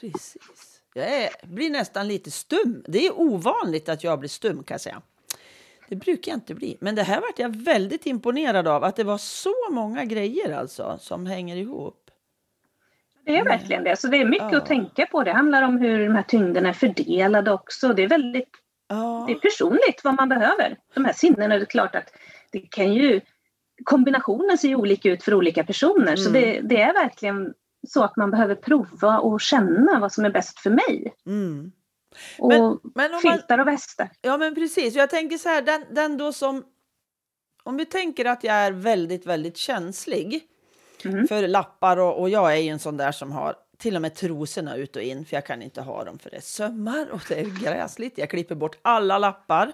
Precis. 0.00 0.80
Jag 0.94 1.22
är, 1.22 1.30
blir 1.46 1.70
nästan 1.70 2.08
lite 2.08 2.30
stum. 2.30 2.84
Det 2.88 3.06
är 3.06 3.20
ovanligt 3.20 3.88
att 3.88 4.04
jag 4.04 4.18
blir 4.18 4.28
stum 4.28 4.62
kan 4.62 4.74
jag 4.74 4.80
säga. 4.80 5.02
Det 5.88 5.96
brukar 5.96 6.32
jag 6.32 6.36
inte 6.36 6.54
bli. 6.54 6.76
Men 6.80 6.94
det 6.94 7.02
här 7.02 7.20
vart 7.20 7.38
jag 7.38 7.56
väldigt 7.56 8.06
imponerad 8.06 8.68
av. 8.68 8.84
Att 8.84 8.96
det 8.96 9.04
var 9.04 9.18
så 9.18 9.54
många 9.70 10.04
grejer 10.04 10.52
alltså 10.52 10.98
som 11.00 11.26
hänger 11.26 11.56
ihop. 11.56 12.10
Det 13.24 13.36
är 13.38 13.44
verkligen 13.44 13.84
det. 13.84 13.96
Så 13.96 14.08
det 14.08 14.16
är 14.16 14.24
mycket 14.24 14.52
Ja. 14.52 14.58
att 14.58 14.66
tänka 14.66 15.06
på. 15.06 15.22
Det 15.24 15.32
handlar 15.32 15.62
om 15.62 15.78
hur 15.78 16.04
de 16.08 16.14
här 16.14 16.22
tyngderna 16.22 16.68
är 16.68 16.72
fördelade 16.72 17.52
också. 17.52 17.92
Det 17.92 18.02
är 18.02 18.08
väldigt 18.08 18.48
Ja. 18.88 19.24
det 19.28 19.32
är 19.32 19.38
personligt 19.38 20.04
vad 20.04 20.14
man 20.14 20.28
behöver. 20.28 20.76
De 20.94 21.04
här 21.04 21.12
sinnena, 21.12 21.56
det 21.56 21.62
är 21.62 21.66
klart 21.66 21.94
att 21.94 22.12
det 22.50 22.58
kan 22.60 22.94
ju 22.94 23.20
kombinationen 23.84 24.58
ser 24.58 24.68
ju 24.68 24.76
olika 24.76 25.10
ut 25.10 25.22
för 25.24 25.34
olika 25.34 25.64
personer. 25.64 26.16
Så 26.16 26.28
Mm. 26.28 26.42
det, 26.42 26.60
det 26.60 26.80
är 26.82 26.92
verkligen 26.92 27.54
så 27.88 28.02
att 28.04 28.16
man 28.16 28.30
behöver 28.30 28.54
prova 28.54 29.18
och 29.18 29.40
känna 29.40 29.98
vad 30.00 30.12
som 30.12 30.24
är 30.24 30.30
bäst 30.30 30.58
för 30.58 30.70
mig. 30.70 31.14
Mm. 31.26 31.72
Och 32.38 32.48
Men- 32.48 32.78
Men 32.94 33.20
filtar 33.20 33.58
och 33.58 33.66
västar. 33.66 34.10
Ja, 34.20 34.36
men 34.36 34.54
precis. 34.54 34.94
Jag 34.94 35.10
tänker 35.10 35.38
så 35.38 35.48
här, 35.48 35.62
den, 35.62 35.84
den 35.90 36.18
då 36.18 36.32
som... 36.32 36.64
Om 37.64 37.76
vi 37.76 37.84
tänker 37.86 38.24
att 38.24 38.44
jag 38.44 38.54
är 38.54 38.72
väldigt, 38.72 39.26
väldigt 39.26 39.56
känslig 39.56 40.48
Mm. 41.04 41.28
för 41.28 41.48
lappar 41.48 41.96
och, 41.96 42.20
och 42.20 42.28
jag 42.30 42.52
är 42.52 42.56
ju 42.60 42.68
en 42.68 42.78
sån 42.78 42.96
där 42.96 43.12
som 43.12 43.32
har 43.32 43.54
till 43.78 43.96
och 43.96 44.02
med 44.02 44.14
trosorna 44.14 44.76
ut 44.76 44.96
och 44.96 45.02
in 45.02 45.24
för 45.24 45.36
jag 45.36 45.46
kan 45.46 45.62
inte 45.62 45.80
ha 45.82 46.04
dem 46.04 46.18
för 46.18 46.30
det 46.30 46.36
är 46.36 46.40
sömmar 46.40 47.06
och 47.12 47.20
det 47.28 47.40
är 47.40 47.62
gräsligt. 47.64 48.18
Jag 48.18 48.30
klipper 48.30 48.54
bort 48.54 48.76
alla 48.82 49.18
lappar. 49.18 49.72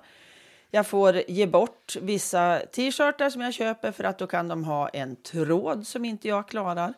Jag 0.70 0.87
får 0.87 1.22
ge 1.28 1.46
bort 1.46 1.96
vissa 2.00 2.60
t-shirtar 2.72 3.30
som 3.30 3.40
jag 3.40 3.54
köper 3.54 3.92
för 3.92 4.04
att 4.04 4.18
då 4.18 4.26
kan 4.26 4.48
de 4.48 4.64
ha 4.64 4.88
en 4.88 5.16
tråd 5.16 5.87
som 5.87 6.04
inte 6.04 6.28
jag 6.28 6.48
klarar. 6.48 6.94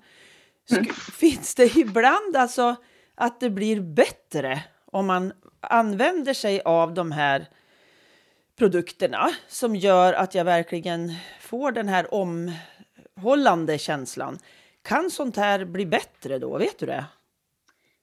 Sk- 0.71 0.93
Finns 1.13 1.55
det 1.55 1.77
ibland 1.77 2.37
alltså 2.37 2.77
att 3.15 3.41
det 3.41 3.51
blir 3.51 3.81
bättre 3.81 4.61
om 4.85 5.07
man 5.07 5.33
använder 5.61 6.35
sig 6.35 6.61
av 6.65 6.95
de 6.95 7.13
här 7.13 7.47
produkterna 8.59 9.31
som 9.49 9.77
gör 9.77 10.13
att 10.13 10.35
jag 10.35 10.45
verkligen 10.45 11.13
får 11.41 11.73
den 11.73 11.89
här 11.89 12.15
omhållande 12.15 13.79
känslan. 13.79 14.39
Kan 14.83 15.11
sånt 15.11 15.37
här 15.37 15.65
bli 15.65 15.87
bättre 15.87 16.39
då? 16.39 16.59
Vet 16.59 16.79
du 16.79 16.87
det? 16.87 17.05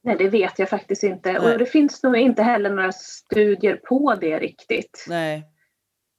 Nej, 0.03 0.15
det 0.19 0.29
vet 0.29 0.59
jag 0.59 0.69
faktiskt 0.69 1.03
inte. 1.03 1.31
Nej. 1.33 1.53
Och 1.53 1.59
det 1.59 1.65
finns 1.65 2.03
nog 2.03 2.17
inte 2.17 2.43
heller 2.43 2.69
några 2.69 2.91
studier 2.91 3.75
på 3.75 4.15
det 4.21 4.39
riktigt. 4.39 5.05
Nej. 5.09 5.43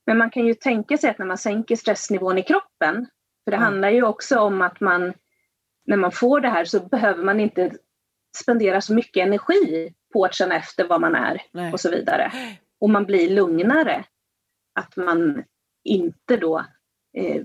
Men 0.08 0.18
man 0.18 0.30
kan 0.30 0.46
ju 0.46 0.54
tänka 0.54 0.98
sig 0.98 1.10
att 1.10 1.18
när 1.18 1.26
man 1.26 1.38
sänker 1.38 1.76
stressnivån 1.76 2.38
i 2.38 2.42
kroppen, 2.42 3.06
för 3.44 3.50
det 3.50 3.56
Ja. 3.56 3.60
handlar 3.60 3.90
ju 3.90 4.02
också 4.02 4.38
om 4.38 4.62
att 4.62 4.80
man, 4.80 5.12
när 5.86 5.96
man 5.96 6.12
får 6.12 6.40
det 6.40 6.48
här 6.48 6.64
så 6.64 6.80
behöver 6.80 7.24
man 7.24 7.40
inte 7.40 7.72
spendera 8.36 8.80
så 8.80 8.94
mycket 8.94 9.26
energi 9.26 9.94
på 10.12 10.24
att 10.24 10.34
känna 10.34 10.56
efter 10.56 10.88
vad 10.88 11.00
man 11.00 11.14
är 11.14 11.42
Nej. 11.52 11.72
och 11.72 11.80
så 11.80 11.90
vidare. 11.90 12.32
Och 12.80 12.90
man 12.90 13.04
blir 13.04 13.30
lugnare. 13.30 14.04
Att 14.74 14.96
man 14.96 15.44
inte 15.84 16.36
då 16.36 16.58
eh, 17.16 17.42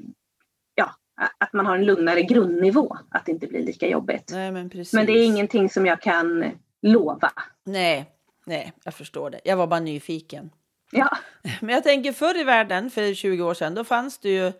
ja, 0.76 0.96
att 1.38 1.54
man 1.54 1.66
har 1.66 1.76
en 1.76 1.86
lugnare 1.86 2.22
grundnivå, 2.22 2.98
att 3.10 3.26
det 3.26 3.32
inte 3.32 3.48
blir 3.48 3.64
lika 3.64 3.88
jobbigt. 3.88 4.30
Nej, 4.32 4.52
men. 4.52 4.72
Men 4.94 5.06
det 5.06 5.12
är 5.12 5.26
ingenting 5.26 5.70
som 5.70 5.86
jag 5.86 6.02
kan 6.02 6.52
lova. 6.82 7.32
Nej, 7.64 8.06
nej, 8.46 8.74
jag 8.84 8.94
förstår 8.94 9.30
det. 9.30 9.40
Jag 9.44 9.58
var 9.58 9.68
bara 9.68 9.80
nyfiken. 9.80 10.50
Ja. 10.94 11.18
Men 11.62 11.76
jag 11.76 11.84
tänker 11.84 12.12
förr 12.12 12.40
i 12.40 12.44
världen, 12.44 12.90
för 12.90 13.14
20 13.14 13.44
år 13.44 13.54
sedan, 13.54 13.76
då 13.76 13.84
fanns 13.84 14.18
det 14.18 14.30
ju 14.30 14.52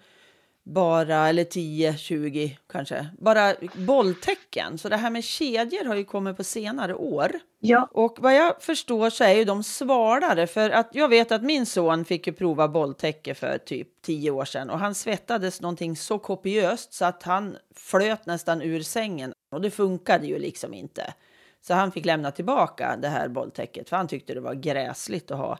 bara, 0.66 1.30
eller 1.30 1.44
10, 1.44 1.98
20 1.98 2.58
kanske, 2.72 3.08
bara 3.20 3.54
bolltecken. 3.76 4.78
Så 4.78 4.90
det 4.90 4.98
här 4.98 5.10
med 5.10 5.24
kedjor 5.24 5.86
har 5.86 5.96
ju 5.96 6.04
kommit 6.04 6.38
på 6.38 6.44
senare 6.44 6.96
år. 6.96 7.32
ja. 7.60 7.90
Och 7.92 8.18
vad 8.20 8.36
jag 8.36 8.62
förstår 8.62 9.10
så 9.10 9.24
är 9.24 9.34
ju 9.34 9.44
de 9.44 9.64
svalare, 9.64 10.48
för 10.48 10.70
att 10.70 10.90
jag 10.92 11.10
vet 11.10 11.32
att 11.32 11.44
min 11.44 11.66
son 11.66 12.06
fick 12.06 12.28
ju 12.28 12.34
prova 12.34 12.68
bolltäcke 12.68 13.34
för 13.34 13.58
typ 13.58 13.88
10 14.02 14.32
år 14.32 14.46
sedan 14.46 14.70
och 14.70 14.80
han 14.80 14.96
svettades 14.96 15.62
någonting 15.62 15.96
så 15.96 16.20
kopiöst 16.20 16.94
så 16.94 17.06
att 17.06 17.24
han 17.24 17.58
flöt 17.76 18.26
nästan 18.26 18.62
ur 18.62 18.82
sängen 18.82 19.34
och 19.52 19.62
det 19.62 19.72
funkade 19.72 20.28
ju 20.28 20.40
liksom 20.40 20.74
inte. 20.74 21.14
Så 21.62 21.74
han 21.74 21.92
fick 21.92 22.06
lämna 22.06 22.32
tillbaka 22.32 22.98
det 23.02 23.08
här 23.08 23.28
bolltäcket 23.28 23.90
för 23.90 23.98
han 23.98 24.08
tyckte 24.08 24.34
det 24.34 24.42
var 24.42 24.54
gräsligt 24.54 25.32
att 25.32 25.38
ha. 25.38 25.58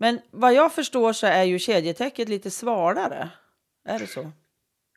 Men 0.00 0.20
vad 0.30 0.54
jag 0.54 0.72
förstår 0.72 1.12
så 1.12 1.26
är 1.26 1.42
ju 1.42 1.58
kedjetäcket 1.58 2.28
lite 2.28 2.50
svalare. 2.50 3.28
Är 3.84 3.98
det 3.98 4.06
så? 4.06 4.32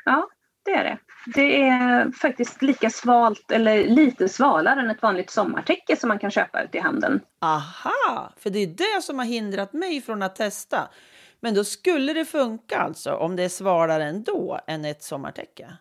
ja, 0.05 0.29
det 0.65 0.71
är 0.71 0.83
det. 0.83 0.97
Det 1.35 1.61
är 1.61 2.11
faktiskt 2.11 2.61
lika 2.61 2.89
svalt 2.89 3.51
eller 3.51 3.87
lite 3.87 4.29
svalare 4.29 4.79
än 4.79 4.89
ett 4.89 5.01
vanligt 5.01 5.29
sommartäcke 5.29 5.95
som 5.95 6.07
man 6.07 6.19
kan 6.19 6.31
köpa 6.31 6.63
ute 6.63 6.77
i 6.77 6.81
handeln. 6.81 7.19
Aha, 7.41 8.33
för 8.37 8.49
det 8.49 8.59
är 8.59 8.67
det 8.67 9.01
som 9.03 9.19
har 9.19 9.25
hindrat 9.25 9.73
mig 9.73 10.01
från 10.01 10.23
att 10.23 10.35
testa. 10.35 10.89
Men 11.39 11.53
då 11.53 11.63
skulle 11.63 12.13
det 12.13 12.25
funka 12.25 12.77
alltså 12.77 13.13
om 13.13 13.35
det 13.35 13.43
är 13.43 13.49
svalare 13.49 14.03
ändå 14.03 14.59
än 14.67 14.85
ett 14.85 15.03
sommartäcke? 15.03 15.77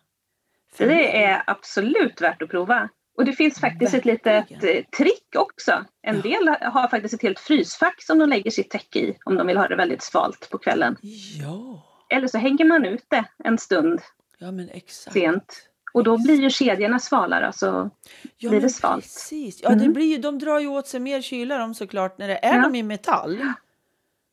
För 0.72 0.86
Det 0.86 1.24
är 1.24 1.42
absolut 1.46 2.20
värt 2.20 2.42
att 2.42 2.48
prova. 2.48 2.88
Och 3.22 3.26
det 3.26 3.32
finns 3.32 3.60
faktiskt 3.60 3.94
ett 3.94 4.04
litet 4.04 4.26
Verkligen. 4.50 4.76
eh, 4.76 4.84
trick 4.98 5.36
också. 5.36 5.84
En 6.02 6.16
Ja. 6.16 6.22
del 6.22 6.48
har 6.72 6.88
faktiskt 6.88 7.14
ett 7.14 7.22
helt 7.22 7.38
frysfack 7.40 8.02
som 8.02 8.18
de 8.18 8.28
lägger 8.28 8.50
sitt 8.50 8.70
täcke 8.70 8.98
i 8.98 9.16
om 9.24 9.36
de 9.36 9.46
vill 9.46 9.56
ha 9.56 9.68
det 9.68 9.76
väldigt 9.76 10.02
svalt 10.02 10.50
på 10.50 10.58
kvällen. 10.58 10.96
Ja, 11.42 11.82
Eller 12.10 12.28
så 12.28 12.38
hänger 12.38 12.64
man 12.64 12.84
ut 12.84 13.04
det 13.08 13.24
en 13.44 13.58
stund 13.58 14.00
ja 14.38 14.52
men 14.52 14.68
exakt. 14.70 15.12
sent. 15.14 15.68
Och 15.92 16.04
då 16.04 16.18
blir 16.22 16.40
ju 16.42 16.50
kedjorna 16.50 16.98
svalare. 16.98 17.52
Så 17.52 17.90
ja, 18.36 18.50
blir 18.50 18.60
det 18.60 18.68
svalt. 18.68 19.02
Precis. 19.04 19.60
Ja, 19.62 19.68
det 19.68 19.74
Mm. 19.74 19.92
blir 19.92 20.06
ju, 20.06 20.18
de 20.18 20.38
drar 20.38 20.58
ju 20.60 20.66
åt 20.66 20.86
sig 20.86 21.00
mer 21.00 21.20
kyla 21.22 21.58
de 21.58 21.74
såklart 21.74 22.18
när 22.18 22.28
det 22.28 22.44
är 22.44 22.56
Ja. 22.56 22.62
de 22.62 22.74
i 22.74 22.82
metall. 22.82 23.38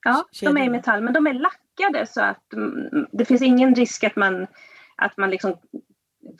ja, 0.05 0.25
de 0.41 0.47
är 0.47 0.51
i 0.51 0.53
Kedjorna. 0.55 0.71
metall 0.71 1.01
men 1.01 1.13
de 1.13 1.27
är 1.27 1.33
lackade 1.33 2.05
så 2.07 2.21
att 2.21 2.53
mm, 2.53 3.05
det 3.11 3.25
finns 3.25 3.41
ingen 3.41 3.75
risk 3.75 4.03
att 4.03 4.15
man, 4.15 4.47
att 4.95 5.17
man 5.17 5.29
liksom 5.29 5.55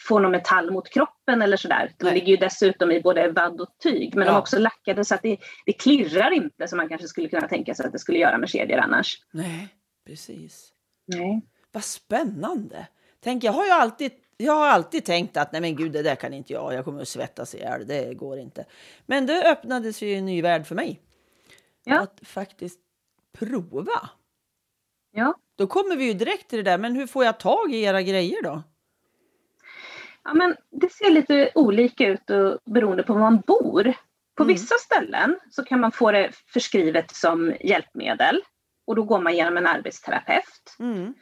får 0.07 0.19
någon 0.19 0.31
metall 0.31 0.71
mot 0.71 0.89
kroppen 0.89 1.41
eller 1.41 1.57
sådär. 1.57 1.93
De 1.97 2.05
Nej. 2.05 2.13
ligger 2.13 2.27
ju 2.27 2.37
dessutom 2.37 2.91
i 2.91 3.01
både 3.01 3.31
vadd 3.31 3.61
och 3.61 3.75
tyg 3.83 4.15
men 4.15 4.25
de 4.25 4.31
Ja. 4.31 4.35
är 4.35 4.39
också 4.41 4.59
lackade 4.59 5.05
så 5.05 5.15
att 5.15 5.21
det, 5.21 5.37
det 5.65 5.73
klirrar 5.73 6.31
inte 6.31 6.67
som 6.67 6.77
man 6.77 6.89
kanske 6.89 7.07
skulle 7.07 7.29
kunna 7.29 7.47
tänka 7.47 7.75
sig 7.75 7.85
att 7.85 7.91
det 7.91 7.99
skulle 7.99 8.19
göra 8.19 8.37
med 8.37 8.49
kedjor 8.49 8.77
annars. 8.77 9.17
Nej, 9.33 9.67
precis. 10.07 10.69
Nej. 11.07 11.41
Vad 11.71 11.83
spännande. 11.83 12.87
Tänk, 13.19 13.43
jag 13.43 13.51
har 13.51 13.65
ju 13.65 13.71
alltid, 13.71 14.11
jag 14.37 14.53
har 14.53 14.67
alltid 14.67 15.05
tänkt 15.05 15.37
att 15.37 15.51
nej 15.51 15.61
men 15.61 15.75
gud, 15.75 15.91
det 15.91 16.03
där 16.03 16.15
kan 16.15 16.33
inte 16.33 16.53
jag. 16.53 16.73
Jag 16.73 16.85
kommer 16.85 17.01
att 17.01 17.07
svettas 17.07 17.55
ihjäl. 17.55 17.87
Det 17.87 18.13
går 18.13 18.39
inte. 18.39 18.65
Men 19.05 19.25
det 19.25 19.51
öppnades 19.51 20.01
ju 20.01 20.13
en 20.13 20.25
ny 20.25 20.41
värld 20.41 20.65
för 20.67 20.75
mig. 20.75 21.01
Ja. 21.83 21.99
Att 21.99 22.19
faktiskt 22.23 22.79
prova. 23.37 24.09
Ja. 25.11 25.33
Då 25.57 25.67
kommer 25.67 25.95
vi 25.95 26.05
ju 26.05 26.13
direkt 26.13 26.49
till 26.49 26.57
det 26.63 26.71
där. 26.71 26.77
Men 26.77 26.95
hur 26.95 27.07
får 27.07 27.25
jag 27.25 27.39
tag 27.39 27.73
i 27.73 27.81
era 27.81 28.01
grejer 28.01 28.43
då? 28.43 28.63
Ja, 30.23 30.33
men 30.33 30.55
det 30.71 30.91
ser 30.91 31.11
lite 31.11 31.51
olika 31.55 32.07
ut 32.07 32.29
och, 32.29 32.59
beroende 32.73 33.03
på 33.03 33.13
var 33.13 33.19
man 33.19 33.39
bor. 33.47 33.93
På 34.35 34.43
Mm. 34.43 34.53
vissa 34.53 34.75
ställen 34.75 35.39
så 35.51 35.63
kan 35.63 35.79
man 35.79 35.91
få 35.91 36.11
det 36.11 36.31
förskrivet 36.53 37.15
som 37.15 37.53
hjälpmedel 37.59 38.41
och 38.87 38.95
då 38.95 39.03
går 39.03 39.19
man 39.19 39.35
genom 39.35 39.57
en 39.57 39.67
arbetsterapeut. 39.67 40.75
Mm. 40.79 41.13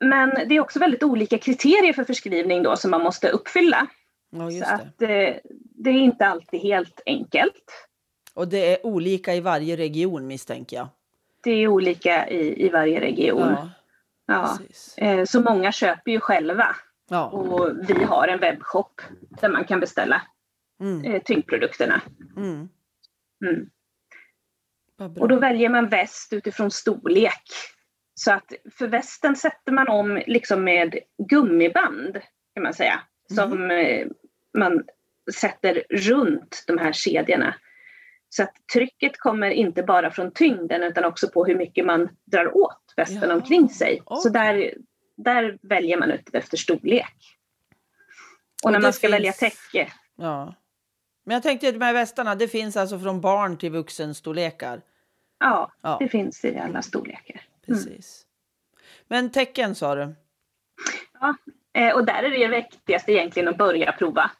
Men 0.00 0.30
det 0.48 0.54
är 0.56 0.60
också 0.60 0.78
väldigt 0.78 1.02
olika 1.02 1.38
kriterier 1.38 1.92
för 1.92 2.04
förskrivning 2.04 2.62
då 2.62 2.76
som 2.76 2.90
man 2.90 3.02
måste 3.02 3.28
uppfylla. 3.28 3.86
Ja, 4.30 4.50
så 4.50 4.58
det. 4.58 4.66
att 4.66 5.02
eh, 5.02 5.50
det 5.74 5.90
är 5.90 5.94
inte 5.94 6.26
alltid 6.26 6.60
helt 6.60 7.00
enkelt. 7.06 7.64
Och 8.34 8.48
det 8.48 8.72
är 8.72 8.86
olika 8.86 9.34
i 9.34 9.40
varje 9.40 9.76
region 9.76 10.26
misstänker 10.26 10.76
jag. 10.76 10.88
Det 11.42 11.50
är 11.50 11.68
olika 11.68 12.28
i, 12.28 12.66
i 12.66 12.68
varje 12.68 13.00
region. 13.00 13.48
Ja, 13.56 13.70
Ja. 14.26 14.58
Eh, 14.96 15.24
Så 15.24 15.40
många 15.40 15.72
köper 15.72 16.10
ju 16.10 16.20
själva 16.20 16.76
Ja. 17.10 17.28
och 17.30 17.70
vi 17.88 18.04
har 18.04 18.28
en 18.28 18.40
webbshop 18.40 19.02
där 19.40 19.48
man 19.48 19.64
kan 19.64 19.80
beställa 19.80 20.22
Mm. 20.80 21.04
eh, 21.04 21.22
tyngdprodukterna. 21.22 22.00
Mm. 22.36 22.68
Mm. 23.46 23.70
Och 25.20 25.28
då 25.28 25.38
väljer 25.38 25.68
man 25.68 25.88
väst 25.88 26.32
utifrån 26.32 26.70
storlek. 26.70 27.42
Så 28.14 28.32
att 28.32 28.52
för 28.78 28.88
västen 28.88 29.36
sätter 29.36 29.72
man 29.72 29.88
om 29.88 30.22
liksom 30.26 30.64
med 30.64 30.98
gummiband 31.30 32.18
kan 32.54 32.62
man 32.62 32.74
säga. 32.74 33.00
Som 33.34 33.70
eh, 33.70 34.06
man 34.58 34.84
sätter 35.34 35.82
runt 35.90 36.64
de 36.66 36.78
här 36.78 36.92
kedjorna. 36.92 37.54
Så 38.28 38.42
att 38.42 38.54
trycket 38.74 39.18
kommer 39.18 39.50
inte 39.50 39.82
bara 39.82 40.10
från 40.10 40.32
tyngden 40.32 40.82
utan 40.82 41.04
också 41.04 41.28
på 41.28 41.44
hur 41.44 41.54
mycket 41.56 41.86
man 41.86 42.08
drar 42.24 42.56
åt 42.56 42.92
västen 42.96 43.22
Jaha, 43.22 43.34
omkring 43.34 43.68
sig. 43.68 44.02
Så 44.06 44.14
okej. 44.28 44.32
där, 44.32 44.74
där 45.16 45.58
väljer 45.62 45.98
man 45.98 46.10
ut 46.10 46.34
efter 46.34 46.56
storlek. 46.56 47.14
Och 48.64 48.70
när 48.70 48.78
Och 48.78 48.82
man 48.82 48.88
det 48.88 48.92
ska 48.92 49.08
välja 49.08 49.32
finns- 49.32 49.70
täcke. 49.70 49.92
Ja. 50.16 50.54
Men 51.26 51.34
jag 51.34 51.42
tänkte 51.42 51.68
att 51.68 51.74
de 51.74 51.84
här 51.84 51.92
västarna, 51.92 52.34
det 52.34 52.48
finns 52.48 52.76
alltså 52.76 52.98
från 52.98 53.20
barn 53.20 53.58
till 53.58 53.70
vuxenstorlekar. 53.72 54.80
Ja, 55.38 55.72
Ja. 55.82 55.96
det 56.00 56.08
finns 56.08 56.44
i 56.44 56.58
alla 56.58 56.82
storlekar. 56.82 57.40
Mm. 57.68 57.80
Precis. 57.84 58.26
Men 59.08 59.30
tecken 59.30 59.74
sa 59.74 59.94
du? 59.94 60.14
Eh, 61.74 61.94
och 61.94 62.04
där 62.06 62.22
är 62.22 62.48
det 62.48 62.56
viktigaste 62.56 63.12
egentligen 63.12 63.48
att 63.48 63.56
börja 63.58 63.92
prova. 63.92 64.30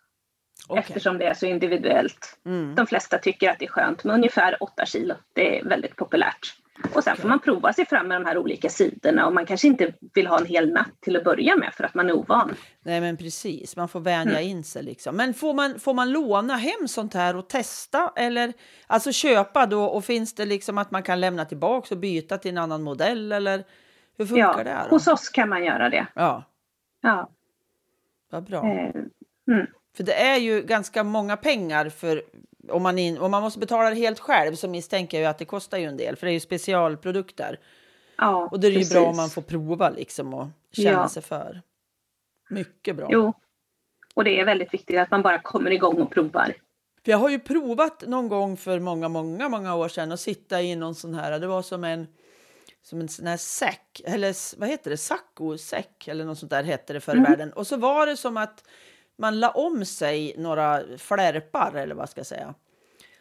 Okej. 0.68 0.80
Eftersom 0.86 1.18
det 1.18 1.24
är 1.26 1.34
så 1.34 1.46
individuellt. 1.46 2.38
Mm. 2.46 2.74
De 2.74 2.86
flesta 2.86 3.18
tycker 3.18 3.50
att 3.50 3.58
det 3.58 3.64
är 3.64 3.68
skönt 3.70 4.04
med 4.04 4.14
ungefär 4.14 4.62
8 4.62 4.86
kilo. 4.86 5.14
Det 5.32 5.58
är 5.58 5.64
väldigt 5.64 5.96
populärt. 5.96 6.54
Och 6.94 7.04
sen 7.04 7.16
får 7.16 7.28
man 7.28 7.38
prova 7.40 7.72
sig 7.72 7.86
fram 7.86 8.08
med 8.08 8.20
de 8.20 8.26
här 8.26 8.38
olika 8.38 8.68
sidorna 8.68 9.26
och 9.26 9.32
man 9.34 9.46
kanske 9.46 9.66
inte 9.66 9.92
vill 10.14 10.26
ha 10.26 10.38
en 10.40 10.46
hel 10.46 10.72
natt 10.72 10.90
till 11.00 11.16
att 11.16 11.24
börja 11.24 11.56
med 11.56 11.74
för 11.74 11.84
att 11.84 11.94
man 11.94 12.08
är 12.08 12.12
ovan. 12.12 12.54
Nej 12.82 13.00
men 13.00 13.16
precis, 13.16 13.76
man 13.76 13.88
får 13.88 14.00
vänja 14.00 14.38
Mm. 14.38 14.50
in 14.50 14.64
sig 14.64 14.82
liksom. 14.82 15.16
Men 15.16 15.34
får 15.34 15.54
man, 15.54 15.78
får 15.80 15.94
man 15.94 16.10
låna 16.10 16.56
hem 16.56 16.88
sånt 16.88 17.14
här 17.14 17.36
och 17.36 17.48
testa 17.48 18.12
eller 18.16 18.52
alltså 18.86 19.12
köpa 19.12 19.66
då 19.66 19.84
och 19.84 20.04
finns 20.04 20.34
det 20.34 20.46
liksom 20.46 20.78
att 20.78 20.90
man 20.90 21.02
kan 21.02 21.20
lämna 21.20 21.44
tillbaka 21.44 21.94
och 21.94 22.00
byta 22.00 22.38
till 22.38 22.50
en 22.50 22.58
annan 22.58 22.82
modell 22.82 23.32
eller 23.32 23.64
hur 24.18 24.26
funkar 24.26 24.58
Ja, 24.58 24.64
det? 24.64 24.70
Här 24.70 24.84
då? 24.84 24.90
hos 24.94 25.06
oss 25.08 25.28
kan 25.28 25.48
man 25.48 25.64
göra 25.64 25.90
det. 25.90 26.06
Ja, 26.14 26.44
Ja, 27.02 27.30
vad 28.30 28.44
bra. 28.44 28.58
eh, 28.66 28.90
mm, 29.48 29.66
För 29.96 30.02
det 30.04 30.14
är 30.14 30.36
ju 30.36 30.62
ganska 30.62 31.04
många 31.04 31.36
pengar 31.36 31.88
för 31.88 32.22
om 32.70 32.82
man, 32.82 32.98
in, 32.98 33.18
om 33.18 33.30
man 33.30 33.42
måste 33.42 33.58
betala 33.58 33.90
det 33.90 33.96
helt 33.96 34.20
själv 34.20 34.54
så 34.54 34.68
misstänker 34.68 35.16
jag 35.16 35.22
ju 35.22 35.30
att 35.30 35.38
det 35.38 35.44
kostar 35.44 35.78
ju 35.78 35.84
en 35.84 35.96
del 35.96 36.16
för 36.16 36.26
det 36.26 36.30
är 36.30 36.34
ju 36.34 36.40
specialprodukter. 36.40 37.58
ja, 38.18 38.48
Och 38.52 38.60
då 38.60 38.66
är 38.66 38.70
det 38.72 38.78
ju 38.80 38.90
bra 38.90 39.00
om 39.00 39.04
precis. 39.06 39.16
man 39.16 39.30
får 39.30 39.42
prova 39.42 39.90
liksom 39.90 40.34
och 40.34 40.46
känna 40.72 40.90
Ja. 40.90 41.08
sig 41.08 41.22
för. 41.22 41.62
Mycket 42.50 42.96
bra. 42.96 43.08
Jo, 43.10 43.32
och 44.14 44.24
det 44.24 44.40
är 44.40 44.44
väldigt 44.44 44.74
viktigt 44.74 44.98
att 44.98 45.10
man 45.10 45.22
bara 45.22 45.38
kommer 45.38 45.70
igång 45.70 46.00
och 46.02 46.10
provar. 46.10 46.54
För 47.04 47.10
jag 47.10 47.18
har 47.18 47.28
ju 47.30 47.38
provat 47.38 48.04
någon 48.06 48.28
gång 48.28 48.56
för 48.56 48.80
många, 48.80 49.08
många, 49.08 49.48
många 49.48 49.74
år 49.74 49.88
sedan 49.88 50.12
att 50.12 50.20
sitta 50.20 50.62
i 50.62 50.76
någon 50.76 50.94
sån 50.94 51.14
här, 51.14 51.40
det 51.40 51.46
var 51.46 51.62
som 51.62 51.84
en 51.84 52.06
som 52.82 53.00
en 53.00 53.08
sån 53.08 53.26
här 53.26 53.36
säck, 53.36 54.00
eller 54.04 54.58
vad 54.60 54.68
heter 54.68 54.90
det, 54.90 54.96
saccosäck 54.96 56.08
eller 56.08 56.24
något 56.24 56.38
sånt 56.38 56.50
där 56.50 56.62
hette 56.64 56.92
det 56.92 57.00
förr 57.00 57.14
i 57.14 57.18
Mm. 57.18 57.30
världen. 57.30 57.52
Och 57.52 57.66
så 57.66 57.76
var 57.76 58.06
det 58.06 58.16
som 58.16 58.36
att 58.36 58.64
man 59.18 59.40
la 59.40 59.50
om 59.50 59.84
sig 59.84 60.34
några 60.38 60.82
flärpar 60.98 61.74
eller 61.74 61.94
vad 61.94 62.10
ska 62.10 62.18
jag 62.20 62.26
säga. 62.26 62.54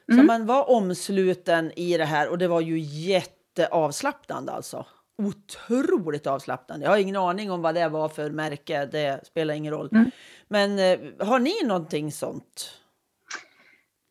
Så 0.08 0.13
Mm. 0.13 0.25
man 0.25 0.45
var 0.45 0.69
omsluten 0.69 1.71
i 1.75 1.97
det 1.97 2.06
här 2.06 2.29
och 2.29 2.38
det 2.38 2.47
var 2.47 2.62
ju 2.62 2.79
jätteavslappnande 2.79 4.51
alltså. 4.51 4.86
Otroligt 5.17 6.27
avslappnande. 6.27 6.86
Jag 6.86 6.91
har 6.91 6.97
ingen 6.97 7.15
aning 7.15 7.51
om 7.51 7.62
vad 7.62 7.75
det 7.75 7.89
var 7.89 8.10
för 8.10 8.29
märke, 8.29 8.86
det 8.86 9.25
spelar 9.27 9.53
ingen 9.53 9.73
roll. 9.73 9.89
Mm. 9.91 10.12
Men 10.47 10.79
eh, 10.79 11.27
har 11.27 11.39
ni 11.39 11.63
någonting 11.63 12.12
sånt? 12.12 12.79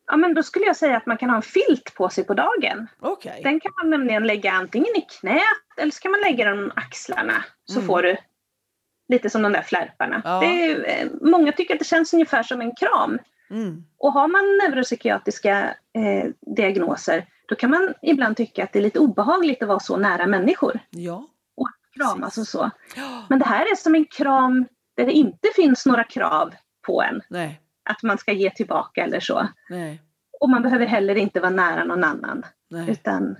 Ja, 0.07 0.17
men 0.17 0.33
då 0.33 0.43
skulle 0.43 0.65
jag 0.65 0.75
säga 0.77 0.97
att 0.97 1.05
man 1.05 1.17
kan 1.17 1.29
ha 1.29 1.35
en 1.35 1.41
filt 1.41 1.93
på 1.95 2.09
sig 2.09 2.23
på 2.23 2.33
dagen. 2.33 2.87
Okej. 2.99 3.39
Den 3.43 3.59
kan 3.59 3.71
man 3.81 3.89
nämligen 3.89 4.27
lägga 4.27 4.51
antingen 4.51 4.95
i 4.97 5.01
knät 5.19 5.41
eller 5.77 5.91
så 5.91 5.99
kan 5.99 6.11
man 6.11 6.21
lägga 6.21 6.45
den 6.49 6.63
om 6.63 6.71
axlarna. 6.75 7.45
Så 7.65 7.75
Mm. 7.79 7.87
får 7.87 8.01
du 8.01 8.17
lite 9.09 9.29
som 9.29 9.41
de 9.41 9.53
där 9.53 9.61
flärparna. 9.61 10.21
Ja. 10.25 10.39
Det 10.39 10.45
är, 10.71 11.01
eh, 11.03 11.09
många 11.21 11.51
tycker 11.51 11.73
att 11.73 11.79
det 11.79 11.85
känns 11.85 12.13
ungefär 12.13 12.43
som 12.43 12.61
en 12.61 12.75
kram. 12.75 13.19
Mm. 13.49 13.83
Och 13.97 14.13
har 14.13 14.27
man 14.27 14.57
neuropsykiatriska 14.63 15.75
eh, 15.93 16.29
diagnoser 16.55 17.25
då 17.45 17.55
kan 17.55 17.69
man 17.69 17.93
ibland 18.01 18.37
tycka 18.37 18.63
att 18.63 18.73
det 18.73 18.79
är 18.79 18.83
lite 18.83 18.99
obehagligt 18.99 19.61
att 19.61 19.67
vara 19.67 19.79
så 19.79 19.97
nära 19.97 20.27
människor 20.27 20.79
Ja. 20.89 21.27
och 21.55 21.69
kramas 21.95 22.37
och 22.37 22.47
så. 22.47 22.71
Ja. 22.95 23.25
Men 23.29 23.39
det 23.39 23.45
här 23.45 23.61
är 23.71 23.75
som 23.75 23.95
en 23.95 24.05
kram 24.05 24.65
där 24.95 25.05
det 25.05 25.11
inte 25.11 25.47
finns 25.55 25.85
några 25.85 26.03
krav 26.03 26.53
på 26.81 27.01
en 27.01 27.21
Nej. 27.29 27.61
att 27.89 28.03
man 28.03 28.17
ska 28.17 28.31
ge 28.31 28.49
tillbaka 28.49 29.03
eller 29.03 29.19
så. 29.19 29.47
Nej. 29.69 30.01
Och 30.39 30.49
man 30.49 30.61
behöver 30.61 30.85
heller 30.85 31.15
inte 31.15 31.39
vara 31.39 31.51
nära 31.51 31.83
någon 31.83 32.03
annan. 32.03 32.45
Nej. 32.69 32.89
Utan 32.91 33.35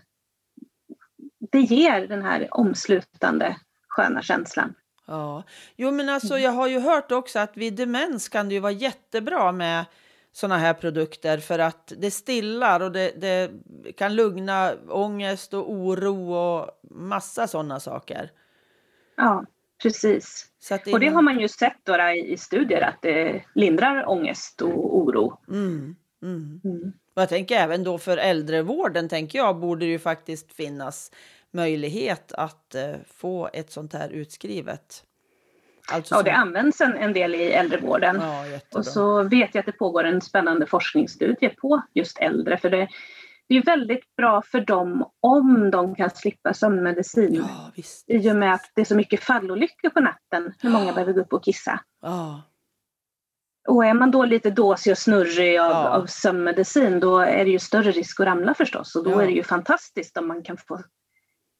det 1.51 1.59
ger 1.59 2.07
den 2.07 2.21
här 2.21 2.47
omslutande 2.51 3.55
sköna 3.87 4.21
känslan. 4.21 4.73
Ja, 5.05 5.43
jo 5.75 5.91
men 5.91 6.09
alltså 6.09 6.37
jag 6.37 6.51
har 6.51 6.67
ju 6.67 6.79
hört 6.79 7.11
också 7.11 7.39
att 7.39 7.57
vid 7.57 7.75
demens 7.75 8.29
kan 8.29 8.49
det 8.49 8.53
ju 8.55 8.59
vara 8.59 8.71
jättebra 8.71 9.51
med 9.51 9.85
såna 10.31 10.57
här 10.57 10.73
produkter 10.73 11.37
för 11.37 11.59
att 11.59 11.93
det 11.97 12.11
stillar 12.11 12.79
och 12.79 12.91
det, 12.91 13.13
det 13.21 13.51
kan 13.97 14.15
lugna 14.15 14.73
ångest 14.89 15.53
och 15.53 15.71
oro 15.71 16.33
och 16.33 16.69
massa 16.91 17.47
sådana 17.47 17.79
saker. 17.79 18.31
Ja, 19.15 19.45
precis. 19.83 20.45
Att 20.71 20.87
Och 20.87 20.99
det 20.99 21.07
har 21.07 21.21
man 21.21 21.39
ju 21.39 21.47
sett 21.47 21.79
då 21.83 21.95
i 21.95 22.33
i 22.33 22.37
studier 22.37 22.81
att 22.81 23.01
det 23.01 23.43
lindrar 23.55 24.09
ångest 24.09 24.61
och 24.61 24.97
oro. 24.97 25.39
Mm, 25.49 25.95
mm. 26.21 26.61
Mm. 26.63 26.93
Och 27.15 27.21
jag 27.21 27.29
tänker 27.29 27.55
även 27.55 27.83
då 27.83 27.97
för 27.97 28.17
äldrevården 28.17 29.09
tänker 29.09 29.39
jag 29.39 29.59
borde 29.59 29.85
det 29.85 29.91
ju 29.91 29.99
faktiskt 29.99 30.53
finnas 30.53 31.11
möjlighet 31.53 32.33
att 32.33 32.75
eh, 32.75 32.95
få 33.07 33.49
ett 33.53 33.71
sånt 33.71 33.93
här 33.93 34.09
utskrivet. 34.09 35.03
Alltså 35.91 36.15
Ja, 36.15 36.23
det 36.23 36.31
används 36.31 36.81
en, 36.81 36.97
en 36.97 37.13
del 37.13 37.35
i 37.35 37.51
äldrevården. 37.51 38.19
Ja. 38.21 38.43
Och 38.75 38.85
så 38.85 39.23
vet 39.23 39.55
jag 39.55 39.59
att 39.59 39.65
det 39.65 39.71
pågår 39.71 40.03
en 40.03 40.21
spännande 40.21 40.65
forskningsstudie 40.65 41.49
på 41.49 41.81
just 41.93 42.19
äldre. 42.19 42.57
För 42.57 42.69
det, 42.69 42.87
det 43.49 43.55
är 43.57 43.63
väldigt 43.63 44.15
bra 44.15 44.41
för 44.41 44.59
dem 44.61 45.09
om 45.19 45.71
de 45.71 45.95
kan 45.95 46.09
slippa 46.09 46.53
sömnmedicin. 46.53 47.35
Ja, 47.35 47.71
visst. 47.75 48.09
I 48.09 48.31
och 48.31 48.35
med 48.35 48.53
att 48.53 48.71
det 48.75 48.81
är 48.81 48.85
så 48.85 48.95
mycket 48.95 49.23
fallolyckor 49.23 49.89
på 49.89 49.99
natten 49.99 50.53
när 50.61 50.71
många 50.71 50.93
behöver 50.93 51.13
gå 51.13 51.21
upp 51.21 51.33
och 51.33 51.43
kissa. 51.43 51.79
Ja, 52.01 52.41
Och 53.67 53.85
är 53.85 53.93
man 53.93 54.11
då 54.11 54.25
lite 54.25 54.49
dåsig 54.49 54.91
och 54.91 54.97
snurrig 54.97 55.59
av, 55.59 55.71
Ja. 55.71 55.89
av 55.89 56.05
sömnmedicin 56.05 56.99
då 56.99 57.19
är 57.19 57.45
det 57.45 57.51
ju 57.51 57.59
större 57.59 57.91
risk 57.91 58.19
att 58.19 58.25
ramla 58.25 58.53
förstås. 58.53 58.95
Och 58.95 59.03
då 59.03 59.11
Ja. 59.11 59.21
är 59.21 59.25
det 59.25 59.33
ju 59.33 59.43
fantastiskt 59.43 60.17
om 60.17 60.27
man 60.27 60.43
kan 60.43 60.57
få 60.57 60.79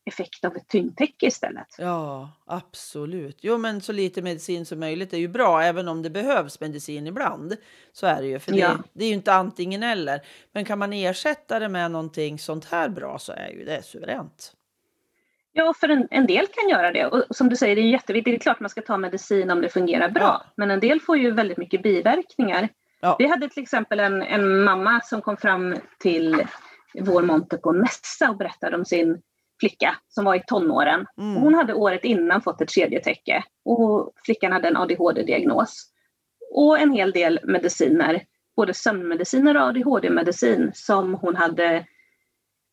effekt 0.06 0.46
av 0.46 0.56
ett 0.56 0.68
tyngdtäcke 0.68 1.26
istället. 1.26 1.68
ja, 1.78 2.30
absolut. 2.46 3.38
Jo, 3.42 3.58
men 3.58 3.82
så 3.82 3.92
lite 3.92 4.22
medicin 4.22 4.66
som 4.66 4.80
möjligt 4.80 5.14
är 5.14 5.18
ju 5.18 5.28
bra, 5.28 5.62
även 5.62 5.88
om 5.88 6.02
det 6.02 6.10
behövs 6.10 6.60
medicin 6.60 7.08
ibland. 7.08 7.56
Så 7.94 8.08
är 8.08 8.22
det 8.22 8.28
ju, 8.28 8.40
för 8.40 8.52
det, 8.52 8.58
Ja. 8.58 8.78
det 8.94 9.04
är 9.04 9.08
ju 9.08 9.14
inte 9.14 9.34
antingen 9.34 9.84
eller. 9.84 10.22
Men 10.52 10.66
kan 10.66 10.80
man 10.80 10.94
ersätta 10.94 11.60
det 11.60 11.70
med 11.70 11.92
någonting 11.92 12.40
sånt 12.40 12.66
här 12.66 12.90
bra 12.90 13.20
så 13.20 13.32
är 13.34 13.50
ju 13.50 13.66
det 13.66 13.86
suveränt. 13.86 14.54
Ja, 15.56 15.74
för 15.80 15.90
en, 15.90 16.08
en 16.12 16.28
del 16.28 16.48
kan 16.48 16.70
göra 16.70 16.92
det. 16.92 17.06
Och 17.06 17.24
som 17.36 17.50
du 17.50 17.56
säger, 17.56 17.76
det 17.76 17.82
är 17.82 17.90
jätteviktigt. 17.90 18.32
Det 18.34 18.38
är 18.38 18.40
klart 18.40 18.60
man 18.60 18.70
ska 18.70 18.82
ta 18.82 18.98
medicin 18.98 19.52
om 19.52 19.62
det 19.62 19.70
fungerar 19.70 20.10
bra. 20.10 20.24
Ja. 20.24 20.46
Men 20.56 20.72
en 20.72 20.80
del 20.80 21.00
får 21.02 21.18
ju 21.18 21.32
väldigt 21.32 21.58
mycket 21.58 21.84
biverkningar. 21.84 22.70
Ja. 23.02 23.16
Vi 23.20 23.28
hade 23.28 23.50
till 23.50 23.64
exempel 23.64 24.00
en, 24.00 24.22
en 24.22 24.64
mamma 24.64 25.02
som 25.02 25.22
kom 25.22 25.38
fram 25.38 25.76
till 26.00 26.48
vår 27.00 27.22
monter 27.22 27.58
på 27.58 27.70
en 27.70 27.78
mässa 27.80 28.30
och 28.30 28.38
berättade 28.38 28.78
om 28.78 28.86
sin 28.86 29.22
flicka 29.64 29.96
som 30.08 30.26
var 30.26 30.36
i 30.36 30.44
tonåren. 30.48 31.06
Mm. 31.18 31.36
Hon 31.42 31.54
hade 31.54 31.74
året 31.74 32.04
innan 32.04 32.42
fått 32.42 32.62
ett 32.62 32.70
kedjetäcke 32.72 33.44
och 33.66 34.12
flickan 34.26 34.52
hade 34.52 34.68
en 34.68 34.78
ADHD-diagnos. 34.78 35.90
Och 36.56 36.80
en 36.80 36.92
hel 36.92 37.12
del 37.12 37.40
mediciner, 37.44 38.24
både 38.56 38.74
sömnmediciner 38.74 39.58
och 39.58 39.64
ADHD-medicin 39.64 40.72
som 40.74 41.14
hon 41.14 41.36
hade 41.36 41.86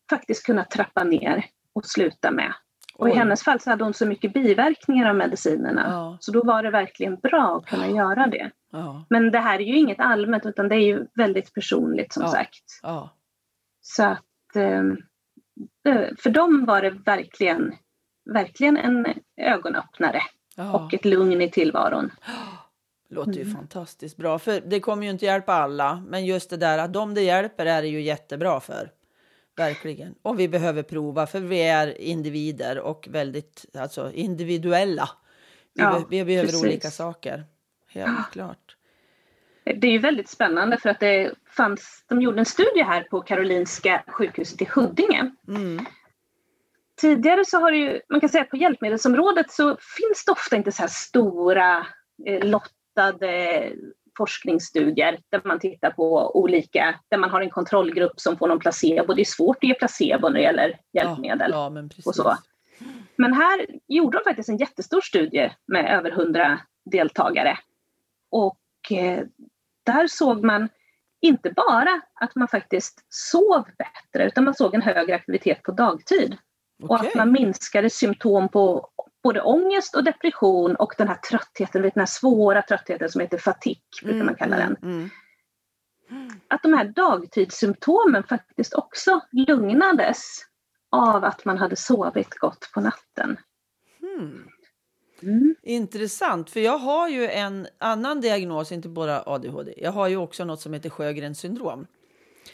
faktiskt 0.09 0.45
kunnat 0.45 0.71
trappa 0.71 1.03
ner 1.03 1.45
och 1.75 1.85
sluta 1.85 2.31
med. 2.31 2.53
Och 2.95 3.09
i 3.09 3.11
Oj. 3.11 3.17
hennes 3.17 3.43
fall 3.43 3.59
så 3.59 3.69
hade 3.69 3.83
hon 3.83 3.93
så 3.93 4.05
mycket 4.05 4.33
biverkningar 4.33 5.09
av 5.09 5.15
medicinerna. 5.15 5.85
Ja. 5.89 6.17
Så 6.19 6.31
då 6.31 6.43
var 6.43 6.63
det 6.63 6.69
verkligen 6.69 7.15
bra 7.15 7.57
att 7.57 7.65
kunna 7.69 7.87
göra 7.87 8.27
det. 8.27 8.51
Ja, 8.71 9.05
Men 9.09 9.31
det 9.31 9.39
här 9.39 9.59
är 9.59 9.63
ju 9.63 9.77
inget 9.77 9.99
allmänt 9.99 10.45
utan 10.45 10.69
det 10.69 10.75
är 10.75 10.85
ju 10.85 11.05
väldigt 11.15 11.53
personligt 11.53 12.13
som 12.13 12.23
Ja. 12.23 12.29
sagt. 12.29 12.63
ja, 12.83 13.09
Så 13.81 14.03
att 14.03 14.55
eh, 14.55 14.83
för 16.19 16.29
dem 16.29 16.65
var 16.65 16.81
det 16.81 16.89
verkligen, 16.89 17.75
verkligen 18.33 18.77
en 18.77 19.05
ögonöppnare 19.41 20.21
ja. 20.55 20.71
och 20.79 20.93
ett 20.93 21.05
lugn 21.05 21.41
i 21.41 21.49
tillvaron. 21.51 22.11
låter 23.09 23.33
ju 23.33 23.41
Mm. 23.41 23.55
fantastiskt 23.55 24.17
bra. 24.17 24.39
För 24.39 24.61
det 24.65 24.79
kommer 24.79 25.03
ju 25.03 25.09
inte 25.09 25.25
hjälpa 25.25 25.53
alla, 25.53 26.03
men 26.07 26.25
just 26.25 26.49
det 26.49 26.57
där 26.57 26.77
att 26.77 26.93
de 26.93 27.13
det 27.13 27.21
hjälper 27.21 27.65
är 27.65 27.81
det 27.81 27.87
ju 27.87 28.01
jättebra 28.01 28.59
för. 28.59 28.91
Verkligen. 29.57 30.15
Och 30.21 30.39
vi 30.39 30.47
behöver 30.49 30.83
prova, 30.83 31.27
för 31.27 31.39
vi 31.39 31.61
är 31.61 32.01
individer 32.01 32.79
och 32.79 33.07
väldigt 33.11 33.65
alltså, 33.77 34.11
individuella. 34.11 35.09
Vi, 35.73 35.81
Ja, 35.83 35.99
be- 35.99 36.05
vi 36.09 36.25
behöver 36.25 36.47
precis. 36.47 36.63
olika 36.63 36.91
saker. 36.91 37.43
Helt 37.87 38.31
klart. 38.31 38.70
Det 39.75 39.87
är 39.87 39.91
ju 39.91 39.99
väldigt 39.99 40.29
spännande 40.29 40.77
för 40.77 40.89
att 40.89 40.99
det 40.99 41.33
fanns, 41.49 42.05
de 42.07 42.21
gjorde 42.21 42.39
en 42.39 42.45
studie 42.45 42.83
här 42.83 43.03
på 43.03 43.21
Karolinska 43.21 44.03
sjukhuset 44.07 44.61
i 44.61 44.65
Huddinge. 44.65 45.31
Mm. 45.47 45.85
Tidigare 47.01 47.45
så 47.45 47.59
har 47.59 47.71
det 47.71 47.77
ju, 47.77 48.01
man 48.09 48.19
kan 48.19 48.29
säga 48.29 48.43
på 48.43 48.57
hjälpmedelsområdet 48.57 49.51
så 49.51 49.77
finns 49.97 50.25
det 50.25 50.31
ofta 50.31 50.55
inte 50.55 50.71
så 50.71 50.81
här 50.81 50.89
stora 50.89 51.85
eh, 52.25 52.45
lottade 52.45 53.71
forskningsstudier 54.17 55.19
där 55.29 55.41
man 55.45 55.59
tittar 55.59 55.91
på 55.91 56.35
olika, 56.35 56.99
där 57.09 57.17
man 57.17 57.29
har 57.29 57.41
en 57.41 57.49
kontrollgrupp 57.49 58.19
som 58.19 58.37
får 58.37 58.47
någon 58.47 58.59
placebo. 58.59 59.13
Det 59.13 59.21
är 59.21 59.25
svårt 59.25 59.57
att 59.57 59.63
ge 59.63 59.73
placebo 59.73 60.29
när 60.29 60.35
det 60.35 60.41
gäller 60.41 60.79
hjälpmedel. 60.93 61.51
Ja, 61.51 61.71
ja, 61.75 61.83
och 62.05 62.15
så. 62.15 62.37
Men 63.15 63.33
här 63.33 63.65
gjorde 63.87 64.17
de 64.17 64.23
faktiskt 64.23 64.49
en 64.49 64.57
jättestor 64.57 65.01
studie 65.01 65.51
med 65.67 65.97
över 65.97 66.11
100 66.11 66.59
deltagare. 66.85 67.57
Och 68.31 68.91
eh, 68.91 69.23
där 69.83 70.07
såg 70.07 70.43
man 70.43 70.69
inte 71.21 71.49
bara 71.49 72.01
att 72.13 72.35
man 72.35 72.47
faktiskt 72.47 73.05
sov 73.09 73.65
bättre 73.77 74.27
utan 74.27 74.43
man 74.43 74.53
såg 74.53 74.75
en 74.75 74.81
högre 74.81 75.15
aktivitet 75.15 75.63
på 75.63 75.71
dagtid. 75.71 76.37
Och 76.83 76.91
Okej. 76.91 77.07
att 77.07 77.15
man 77.15 77.31
minskade 77.31 77.89
symptom 77.89 78.49
på 78.49 78.89
både 79.23 79.41
ångest 79.41 79.95
och 79.95 80.03
depression 80.03 80.75
och 80.75 80.93
den 80.97 81.07
här 81.07 81.15
tröttheten, 81.15 81.81
vet, 81.81 81.93
den 81.93 82.01
här 82.01 82.05
svåra 82.05 82.61
tröttheten 82.61 83.09
som 83.09 83.21
heter 83.21 83.37
fatik, 83.37 83.83
brukar 84.03 84.23
man 84.23 84.35
kalla 84.35 84.57
den. 84.57 84.77
Mm, 84.81 85.09
Att 86.47 86.63
de 86.63 86.73
här 86.73 86.85
dagtidssymptomen 86.85 88.23
faktiskt 88.23 88.73
också 88.73 89.21
lugnades 89.31 90.21
av 90.89 91.23
att 91.23 91.45
man 91.45 91.57
hade 91.57 91.75
sovit 91.75 92.39
gott 92.39 92.69
på 92.73 92.81
natten. 92.81 93.37
Mm. 95.23 95.55
Intressant, 95.63 96.49
för 96.49 96.59
jag 96.59 96.77
har 96.77 97.09
ju 97.09 97.27
en 97.27 97.67
annan 97.77 98.21
diagnos, 98.21 98.71
inte 98.71 98.89
bara 98.89 99.23
ADHD. 99.25 99.73
Jag 99.77 99.91
har 99.91 100.07
ju 100.07 100.17
också 100.17 100.45
något 100.45 100.61
som 100.61 100.73
heter 100.73 100.89
Sjögrens 100.89 101.39
syndrom. 101.39 101.87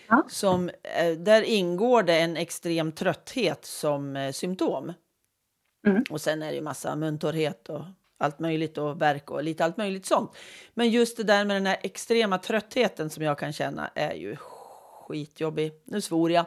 Ja. 0.08 0.26
Som, 0.30 0.70
eh, 0.70 1.18
där 1.18 1.42
ingår 1.42 2.04
det 2.04 2.20
en 2.20 2.38
extrem 2.38 2.92
trötthet 2.92 3.66
som 3.66 4.16
eh, 4.16 4.32
symptom. 4.32 4.94
Mm. 5.88 6.04
Och 6.10 6.22
sen 6.22 6.44
är 6.44 6.50
det 6.50 6.56
ju 6.56 6.62
massa 6.62 6.96
muntorrhet 6.96 7.70
och 7.70 7.82
allt 8.20 8.40
möjligt 8.40 8.78
och 8.78 9.02
värk 9.02 9.32
och 9.32 9.44
lite 9.44 9.66
allt 9.66 9.78
möjligt 9.78 10.06
sånt. 10.06 10.32
Men 10.74 10.90
just 10.90 11.18
det 11.18 11.24
där 11.24 11.46
med 11.46 11.56
den 11.56 11.66
här 11.66 11.78
extrema 11.82 12.38
tröttheten 12.38 13.10
som 13.10 13.24
jag 13.24 13.40
kan 13.40 13.54
känna 13.54 13.92
är 13.96 14.14
ju 14.14 14.36
skitjobbig. 15.08 15.72
Nu 15.84 16.02
svor 16.02 16.32
jag, 16.32 16.46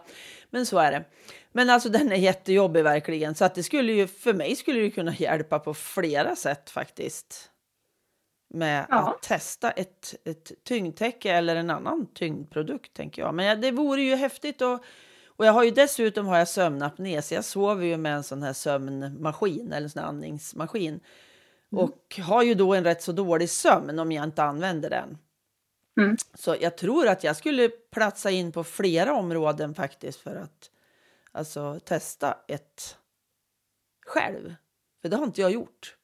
men 0.51 0.67
så 0.67 0.79
är 0.79 0.93
det. 0.93 1.05
Men 1.53 1.71
alltså 1.71 1.89
den 1.89 2.13
är 2.13 2.17
jättejobbig 2.17 2.85
verkligen. 2.85 3.35
Så 3.35 3.45
att 3.45 3.55
det 3.55 3.63
skulle 3.63 3.93
ju, 3.93 4.07
för 4.07 4.35
mig 4.35 4.57
skulle 4.57 4.81
det 4.81 4.91
kunna 4.91 5.15
hjälpa 5.15 5.59
på 5.59 5.75
flera 5.75 6.37
sätt 6.37 6.71
faktiskt. 6.71 7.51
Med 8.55 8.87
Ja. 8.89 8.97
att 9.11 9.23
testa 9.23 9.71
ett, 9.71 10.15
ett 10.25 10.53
tyngdtäcke 10.65 11.33
eller 11.33 11.57
en 11.57 11.71
annan 11.71 12.07
tyngdprodukt 12.15 12.95
tänker 12.95 13.23
jag. 13.23 13.35
Men 13.35 13.61
det 13.61 13.71
vore 13.71 14.03
ju 14.03 14.15
häftigt 14.15 14.63
och, 14.63 14.85
och 15.27 15.47
jag 15.47 15.53
har 15.53 15.65
ju 15.65 15.71
dessutom 15.71 16.27
har 16.27 16.39
jag 16.39 16.49
sömnapné 16.49 17.23
så 17.23 17.35
jag 17.35 17.45
sover 17.45 17.85
ju 17.87 17.97
med 17.97 18.15
en 18.15 18.23
sån 18.23 18.43
här 18.43 18.53
sömnmaskin 18.53 19.73
eller 19.73 19.85
en 19.85 19.91
sån 19.91 20.03
här 20.03 20.09
andningsmaskin. 20.09 21.01
Och 21.73 22.19
har 22.23 22.43
ju 22.43 22.55
då 22.55 22.75
en 22.75 22.85
rätt 22.85 23.03
så 23.03 23.13
dålig 23.13 23.51
sömn 23.51 23.99
om 23.99 24.13
jag 24.13 24.25
inte 24.25 24.43
använder 24.43 24.91
den. 24.91 25.19
Mm. 26.01 26.17
Så 26.35 26.57
jag 26.61 26.77
tror 26.77 27.09
att 27.09 27.25
jag 27.25 27.37
skulle 27.37 27.69
platsa 27.69 28.31
in 28.31 28.53
på 28.53 28.65
flera 28.65 29.15
områden 29.15 29.75
faktiskt 29.75 30.21
för 30.21 30.37
att 30.37 30.71
alltså, 31.33 31.81
testa 31.81 32.37
ett 32.49 32.97
själv. 34.07 34.55
För 35.03 35.09
det 35.09 35.17
har 35.17 35.25
inte 35.25 35.41
jag 35.41 35.51
gjort. 35.51 35.97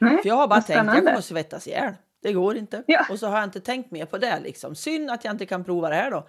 Nej, 0.00 0.18
För 0.22 0.28
jag 0.28 0.34
har 0.36 0.48
bara 0.48 0.54
vad 0.56 0.66
tänkt 0.66 0.76
jag 0.76 0.84
spännande. 0.86 1.10
kommer 1.10 1.20
svettas 1.20 1.66
ihjäl. 1.66 1.94
Det 2.22 2.32
går 2.32 2.56
inte. 2.56 2.82
Ja. 2.86 3.06
Och 3.10 3.18
så 3.18 3.26
har 3.26 3.36
jag 3.36 3.44
inte 3.44 3.60
tänkt 3.60 3.90
mer 3.90 4.06
på 4.06 4.18
det. 4.18 4.40
Liksom. 4.40 4.74
Synd 4.74 5.10
att 5.10 5.24
jag 5.24 5.34
inte 5.34 5.46
kan 5.46 5.64
prova 5.64 5.88
det 5.88 5.94
här 5.94 6.10
då. 6.10 6.28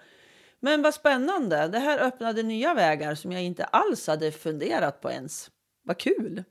Men 0.60 0.82
vad 0.82 0.94
spännande. 0.94 1.68
Det 1.68 1.78
här 1.78 1.98
öppnade 1.98 2.42
nya 2.42 2.74
vägar 2.74 3.14
som 3.14 3.32
jag 3.32 3.42
inte 3.42 3.64
alls 3.64 4.06
hade 4.06 4.32
funderat 4.32 5.00
på 5.00 5.10
ens. 5.10 5.50
Vad 5.82 5.98
kul! 5.98 6.44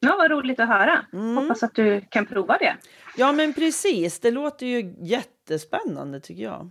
Ja, 0.00 0.16
vad 0.18 0.30
roligt 0.30 0.60
att 0.60 0.68
höra. 0.68 1.06
Mm. 1.12 1.36
Hoppas 1.36 1.62
att 1.62 1.74
du 1.74 2.00
kan 2.00 2.26
prova 2.26 2.58
det. 2.58 2.76
Ja, 3.16 3.32
men 3.32 3.54
precis. 3.54 4.20
Det 4.20 4.30
låter 4.30 4.66
ju 4.66 4.94
jättespännande 5.00 6.20
tycker 6.20 6.42
jag. 6.42 6.70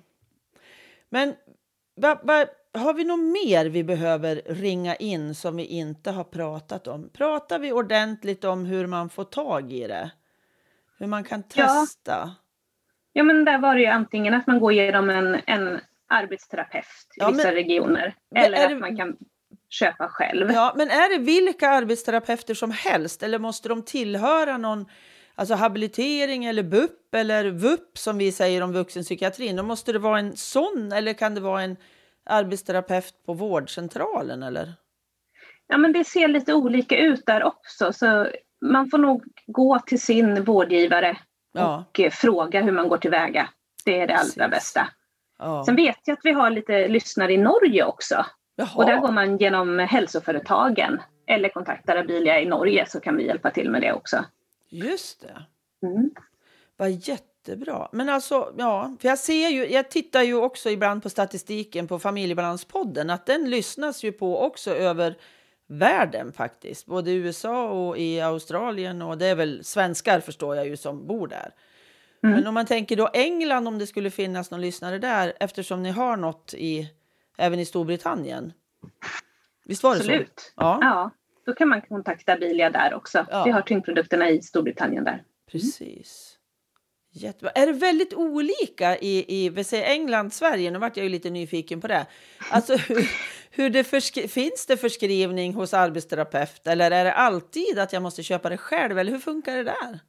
Men 1.10 1.36
va, 2.02 2.20
va, 2.24 2.46
har 2.74 2.94
vi 2.94 3.04
något 3.04 3.20
mer 3.20 3.66
vi 3.66 3.84
behöver 3.84 4.42
ringa 4.46 4.96
in 4.96 5.36
som 5.36 5.56
vi 5.56 5.66
inte 5.66 6.12
har 6.12 6.24
pratat 6.24 6.88
om? 6.88 7.10
Pratar 7.10 7.60
vi 7.60 7.72
ordentligt 7.72 8.44
om 8.44 8.66
hur 8.66 8.88
man 8.88 9.10
får 9.10 9.24
tag 9.24 9.72
i 9.74 9.88
det? 9.88 10.12
Hur 11.00 11.08
man 11.08 11.24
kan 11.24 11.44
testa? 11.44 12.12
Ja, 12.12 12.36
ja 13.14 13.24
men 13.24 13.46
där 13.46 13.58
var 13.58 13.76
det 13.76 13.82
ju 13.82 13.88
antingen 13.88 14.34
att 14.34 14.48
man 14.48 14.60
går 14.60 14.72
igenom 14.72 15.10
en, 15.10 15.38
en 15.48 15.80
arbetsterapeut 16.08 16.86
i 16.86 17.20
Ja, 17.20 17.30
vissa 17.30 17.44
men- 17.48 17.54
regioner. 17.54 18.16
Eller 18.36 18.58
är 18.58 18.64
att 18.64 18.70
det- 18.70 18.76
man 18.80 18.98
kan 18.98 19.18
köpa 19.70 20.08
själv. 20.08 20.52
Ja, 20.52 20.74
men 20.78 20.90
är 20.90 21.18
det 21.18 21.24
vilka 21.24 21.70
arbetsterapeuter 21.70 22.54
som 22.54 22.72
helst 22.72 23.24
eller 23.24 23.40
måste 23.40 23.70
de 23.70 23.82
tillhöra 23.84 24.58
någon 24.58 24.86
alltså 25.36 25.54
habilitering 25.56 26.46
eller 26.46 26.64
BUP 26.64 27.16
eller 27.16 27.46
VUP 27.46 27.98
som 27.98 28.18
vi 28.18 28.32
säger 28.32 28.64
om 28.64 28.74
vuxenpsykiatrin? 28.74 29.56
Då 29.56 29.64
måste 29.64 29.92
det 29.94 30.00
vara 30.00 30.20
en 30.20 30.36
sån 30.38 30.92
eller 30.92 31.14
kan 31.14 31.36
det 31.36 31.42
vara 31.42 31.62
en 31.62 31.78
arbetsterapeut 32.26 33.14
på 33.26 33.34
vårdcentralen 33.34 34.44
eller? 34.44 34.74
Ja, 35.68 35.78
men 35.78 35.94
det 35.94 36.04
ser 36.04 36.28
lite 36.28 36.54
olika 36.54 36.98
ut 36.98 37.26
där 37.26 37.44
också. 37.44 37.94
Så 37.94 38.28
man 38.62 38.90
får 38.90 38.98
nog 38.98 39.24
gå 39.48 39.80
till 39.80 40.02
sin 40.02 40.44
vårdgivare 40.44 41.18
Ja, 41.54 41.86
och 41.90 42.00
eh, 42.00 42.12
fråga 42.12 42.62
hur 42.62 42.72
man 42.72 42.88
går 42.90 42.98
tillväga. 42.98 43.50
Det 43.86 44.02
är 44.02 44.08
det 44.08 44.14
allra 44.14 44.26
Precis. 44.26 44.52
bästa. 44.52 44.88
ja. 45.40 45.64
Sen 45.66 45.76
vet 45.76 46.00
jag 46.06 46.14
att 46.14 46.26
vi 46.26 46.32
har 46.32 46.50
lite 46.50 46.88
lyssnare 46.88 47.34
i 47.34 47.38
Norge 47.38 47.84
också. 47.84 48.26
Och 48.76 48.86
där 48.86 48.92
Jaha. 48.94 49.02
går 49.02 49.12
man 49.12 49.38
genom 49.38 49.80
hälsoföretagen 49.80 51.02
eller 51.28 51.50
kontaktar 51.50 51.96
Abilia 51.96 52.42
i 52.42 52.46
Norge 52.46 52.86
så 52.90 53.00
kan 53.00 53.18
vi 53.18 53.26
hjälpa 53.26 53.52
till 53.52 53.70
med 53.70 53.82
det 53.82 53.94
också. 53.94 54.26
Just 54.70 55.22
det. 55.22 55.46
Mm. 55.88 56.12
Vad 56.78 56.90
jättebra. 57.48 57.88
Men 57.92 58.10
alltså, 58.10 58.54
ja, 58.58 58.96
för 59.00 59.08
jag 59.08 59.20
ser 59.20 59.50
ju, 59.50 59.68
jag 59.68 59.90
tittar 59.90 60.22
ju 60.22 60.36
också 60.36 60.70
ibland 60.70 61.04
på 61.04 61.10
statistiken 61.10 61.88
på 61.88 62.00
Familjebalanspodden 62.00 63.10
att 63.10 63.26
den 63.26 63.50
lyssnas 63.50 64.04
ju 64.04 64.12
på 64.12 64.42
också 64.42 64.72
över 64.72 65.16
världen 65.68 66.32
faktiskt, 66.34 66.86
både 66.86 67.12
i 67.12 67.16
USA 67.16 67.70
och 67.70 67.98
i 67.98 68.22
Australien 68.22 69.02
och 69.02 69.18
det 69.18 69.26
är 69.26 69.36
väl 69.36 69.64
svenskar 69.64 70.20
förstår 70.20 70.56
jag 70.56 70.68
ju 70.68 70.78
som 70.78 71.08
bor 71.08 71.28
där. 71.28 71.54
Mm. 72.24 72.36
Men 72.36 72.48
om 72.48 72.54
man 72.54 72.66
tänker 72.66 72.96
då 72.96 73.10
England 73.14 73.68
om 73.68 73.80
det 73.80 73.88
skulle 73.88 74.10
finnas 74.10 74.52
någon 74.52 74.62
lyssnare 74.62 75.00
där 75.00 75.34
eftersom 75.40 75.84
ni 75.84 75.90
har 75.90 76.18
något 76.18 76.54
i 76.54 76.90
även 77.38 77.60
i 77.60 77.66
Storbritannien. 77.66 78.54
Visst 79.66 79.84
var 79.84 79.96
det 79.96 80.04
så? 80.04 80.12
Absolut. 80.12 80.54
Ja, 80.56 80.80
Ja, 80.82 81.12
då 81.46 81.54
kan 81.54 81.70
man 81.70 81.82
kontakta 81.82 82.34
Abilia 82.34 82.70
där 82.70 82.94
också. 82.94 83.26
Ja. 83.32 83.44
Vi 83.44 83.52
har 83.52 83.62
tyngdprodukterna 83.62 84.30
i 84.30 84.42
Storbritannien 84.42 85.04
där. 85.04 85.24
Precis. 85.52 86.40
Jättebra. 87.16 87.50
Är 87.56 87.66
det 87.68 87.74
väldigt 87.74 88.14
olika 88.14 88.98
i, 88.98 89.26
i 89.46 89.50
vi 89.50 89.64
säger 89.64 89.92
England, 89.92 90.34
Sverige? 90.34 90.72
Nu 90.72 90.80
vart 90.80 90.98
jag 90.98 91.04
ju 91.04 91.10
lite 91.10 91.30
nyfiken 91.30 91.82
på 91.82 91.88
det. 91.88 92.06
Alltså, 92.52 92.76
hur, 92.76 93.10
hur 93.52 93.70
det 93.70 93.84
förskri- 93.84 94.28
finns 94.28 94.66
det 94.66 94.78
förskrivning 94.78 95.54
hos 95.54 95.74
arbetsterapeut 95.74 96.68
eller 96.68 96.92
är 96.92 97.04
det 97.06 97.14
alltid 97.14 97.80
att 97.80 97.94
jag 97.94 98.02
måste 98.02 98.24
köpa 98.24 98.50
det 98.50 98.58
själv? 98.58 99.00
Eller 99.00 99.12
hur 99.12 99.20
funkar 99.20 99.56
det 99.56 99.64
där? 99.64 100.00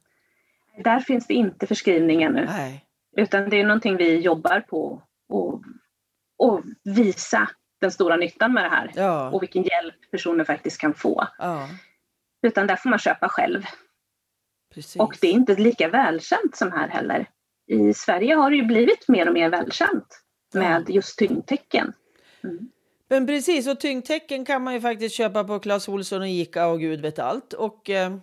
Där 0.83 0.99
finns 0.99 1.27
det 1.27 1.33
inte 1.33 1.67
förskrivning 1.67 2.23
ännu. 2.23 2.45
Nej. 2.45 2.85
Utan 3.17 3.49
det 3.49 3.59
är 3.59 3.63
någonting 3.63 3.97
vi 3.97 4.19
jobbar 4.19 4.59
på 4.59 5.01
och, 5.29 5.63
och 6.37 6.61
visa 6.83 7.49
den 7.81 7.91
stora 7.91 8.15
nyttan 8.17 8.53
med 8.53 8.63
det 8.63 8.69
här. 8.69 8.91
Ja. 8.95 9.29
Och 9.29 9.41
vilken 9.41 9.63
hjälp 9.63 10.11
personer 10.11 10.43
faktiskt 10.43 10.81
kan 10.81 10.93
få. 10.93 11.27
ja, 11.37 11.67
Utan 12.43 12.67
där 12.67 12.75
får 12.75 12.89
man 12.89 12.99
köpa 12.99 13.29
själv. 13.29 13.63
Precis. 14.73 15.01
Och 15.01 15.17
det 15.21 15.27
är 15.27 15.31
inte 15.31 15.55
lika 15.55 15.87
välkänt 15.87 16.55
som 16.55 16.71
här 16.71 16.87
heller. 16.87 17.29
I 17.67 17.93
Sverige 17.93 18.35
har 18.35 18.51
det 18.51 18.57
ju 18.57 18.65
blivit 18.65 19.07
mer 19.07 19.27
och 19.27 19.33
mer 19.33 19.49
välkänt 19.49 20.21
med 20.53 20.89
just 20.89 21.17
tyngdtecken. 21.17 21.93
Mm. 22.43 22.69
Men 23.09 23.27
precis, 23.27 23.67
och 23.67 23.79
tyngdtecken 23.79 24.45
kan 24.45 24.63
man 24.63 24.73
ju 24.73 24.81
faktiskt 24.81 25.15
köpa 25.15 25.43
på 25.43 25.59
Clas 25.59 25.87
Ohlson 25.87 26.21
och 26.21 26.27
Ica 26.27 26.67
och 26.67 26.79
gud 26.79 27.01
vet 27.01 27.19
allt. 27.19 27.53
Och 27.53 27.89
eh, 27.89 28.15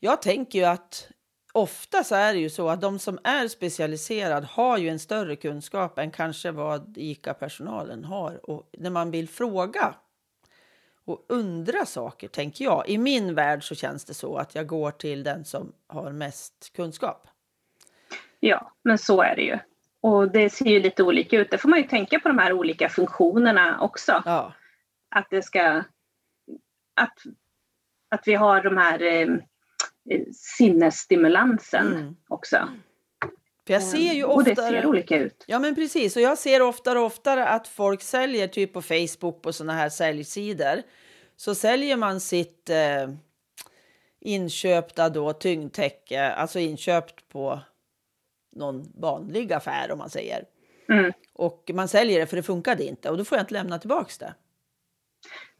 jag 0.00 0.22
tänker 0.22 0.58
ju 0.58 0.64
att 0.64 1.08
ofta 1.52 2.04
så 2.04 2.14
är 2.14 2.32
det 2.34 2.38
ju 2.38 2.50
så 2.50 2.68
att 2.68 2.80
de 2.80 2.98
som 2.98 3.18
är 3.24 3.48
specialiserad 3.48 4.44
har 4.44 4.78
ju 4.78 4.88
en 4.88 4.98
större 4.98 5.36
kunskap 5.36 5.98
än 5.98 6.10
kanske 6.10 6.50
vad 6.50 6.98
Ica-personalen 6.98 8.04
har. 8.04 8.50
Och 8.50 8.68
när 8.78 8.90
man 8.90 9.10
vill 9.10 9.28
fråga 9.28 9.94
och 11.06 11.24
undra 11.28 11.86
saker, 11.86 12.28
tänker 12.28 12.64
jag. 12.64 12.88
I 12.88 12.98
min 12.98 13.34
värld 13.34 13.68
så 13.68 13.74
känns 13.74 14.04
det 14.04 14.14
så 14.14 14.36
att 14.36 14.54
jag 14.54 14.66
går 14.66 14.90
till 14.90 15.22
den 15.22 15.44
som 15.44 15.72
har 15.86 16.12
mest 16.12 16.72
kunskap. 16.76 17.28
Ja, 18.40 18.72
men 18.82 18.98
så 18.98 19.22
är 19.22 19.36
det 19.36 19.42
ju. 19.42 19.58
Och 20.00 20.30
det 20.30 20.50
ser 20.50 20.66
ju 20.66 20.80
lite 20.80 21.02
olika 21.02 21.36
ut. 21.40 21.50
Det 21.50 21.58
får 21.58 21.68
man 21.68 21.78
ju 21.78 21.88
tänka 21.88 22.20
på 22.20 22.28
de 22.28 22.38
här 22.38 22.52
olika 22.52 22.88
funktionerna 22.88 23.80
också. 23.80 24.22
Ja, 24.24 24.52
Att 25.10 25.26
det 25.30 25.42
ska... 25.42 25.82
Att, 26.96 27.18
att 28.10 28.22
vi 28.26 28.34
har 28.34 28.62
de 28.62 28.76
här 28.76 29.02
eh, 29.02 29.28
eh, 30.10 30.22
sinnesstimulansen 30.32 31.92
Mm. 31.92 32.16
också. 32.28 32.68
För 33.66 33.72
jag 33.72 33.82
ser 33.82 34.12
ju 34.12 34.24
Och 34.24 34.44
det 34.44 34.50
oftare... 34.50 34.68
ser 34.68 34.86
olika 34.86 35.16
ut. 35.16 35.44
Ja, 35.46 35.58
men 35.58 35.74
precis. 35.74 36.16
Och 36.16 36.22
jag 36.22 36.38
ser 36.38 36.62
oftare 36.62 36.98
och 36.98 37.04
oftare 37.04 37.48
att 37.48 37.68
folk 37.68 38.02
säljer 38.02 38.48
typ 38.48 38.72
på 38.72 38.82
Facebook 38.82 39.42
på 39.42 39.52
såna 39.52 39.72
här 39.72 39.88
säljsidor. 39.88 40.82
Så 41.36 41.54
säljer 41.54 41.96
man 41.96 42.20
sitt 42.20 42.70
eh, 42.70 43.08
inköpta 44.20 45.08
då 45.08 45.32
tyngdtäcke, 45.32 46.30
alltså 46.30 46.58
inköpt 46.58 47.28
på 47.28 47.60
någon 48.52 48.92
vanlig 48.94 49.52
affär 49.52 49.92
om 49.92 49.98
man 49.98 50.10
säger. 50.10 50.44
Mm. 50.88 51.12
Och 51.32 51.70
man 51.74 51.88
säljer 51.88 52.20
det 52.20 52.26
för 52.26 52.36
det 52.36 52.42
funkade 52.42 52.84
inte 52.84 53.10
och 53.10 53.18
då 53.18 53.24
får 53.24 53.38
jag 53.38 53.42
inte 53.42 53.54
lämna 53.54 53.78
tillbaks 53.78 54.18
det. 54.18 54.34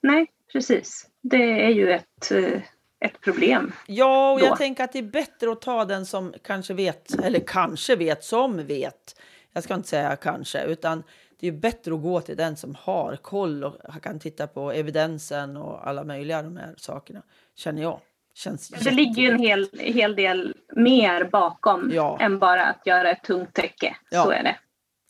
Nej, 0.00 0.26
precis. 0.52 1.06
Det 1.20 1.64
är 1.64 1.70
ju 1.70 1.92
ett, 1.92 2.32
eh, 2.32 2.60
ett 3.00 3.20
problem. 3.20 3.72
Ja, 3.86 4.32
och 4.32 4.40
Då. 4.40 4.46
jag 4.46 4.58
tänker 4.58 4.84
att 4.84 4.92
det 4.92 4.98
är 4.98 5.02
bättre 5.02 5.52
att 5.52 5.60
ta 5.60 5.84
den 5.84 6.06
som 6.06 6.34
kanske 6.44 6.74
vet, 6.74 7.14
eller 7.24 7.40
kanske 7.46 7.96
vet, 7.96 8.24
som 8.24 8.66
vet. 8.66 9.20
Jag 9.52 9.64
ska 9.64 9.74
inte 9.74 9.88
säga 9.88 10.16
kanske, 10.16 10.64
utan 10.64 11.02
det 11.40 11.48
är 11.48 11.52
bättre 11.52 11.94
att 11.94 12.02
gå 12.02 12.20
till 12.20 12.36
den 12.36 12.56
som 12.56 12.74
har 12.80 13.16
koll 13.16 13.64
och 13.64 14.02
kan 14.02 14.18
titta 14.20 14.46
på 14.46 14.72
evidensen 14.72 15.56
och 15.56 15.88
alla 15.88 16.04
möjliga 16.04 16.42
de 16.42 16.56
här 16.56 16.74
sakerna, 16.76 17.22
känner 17.54 17.82
jag. 17.82 18.00
Känns 18.36 18.68
Det 18.68 18.90
ligger 18.90 19.22
ju 19.22 19.28
en 19.30 19.38
hel, 19.38 19.68
hel 19.72 20.16
del 20.16 20.56
mer 20.76 21.24
bakom 21.24 21.90
Ja. 21.94 22.18
än 22.20 22.38
bara 22.38 22.64
att 22.66 22.86
göra 22.86 23.10
ett 23.10 23.22
tungt 23.22 23.54
täcke. 23.54 23.96
Ja. 24.10 24.24
Så 24.24 24.30
är 24.30 24.42
det. 24.42 24.56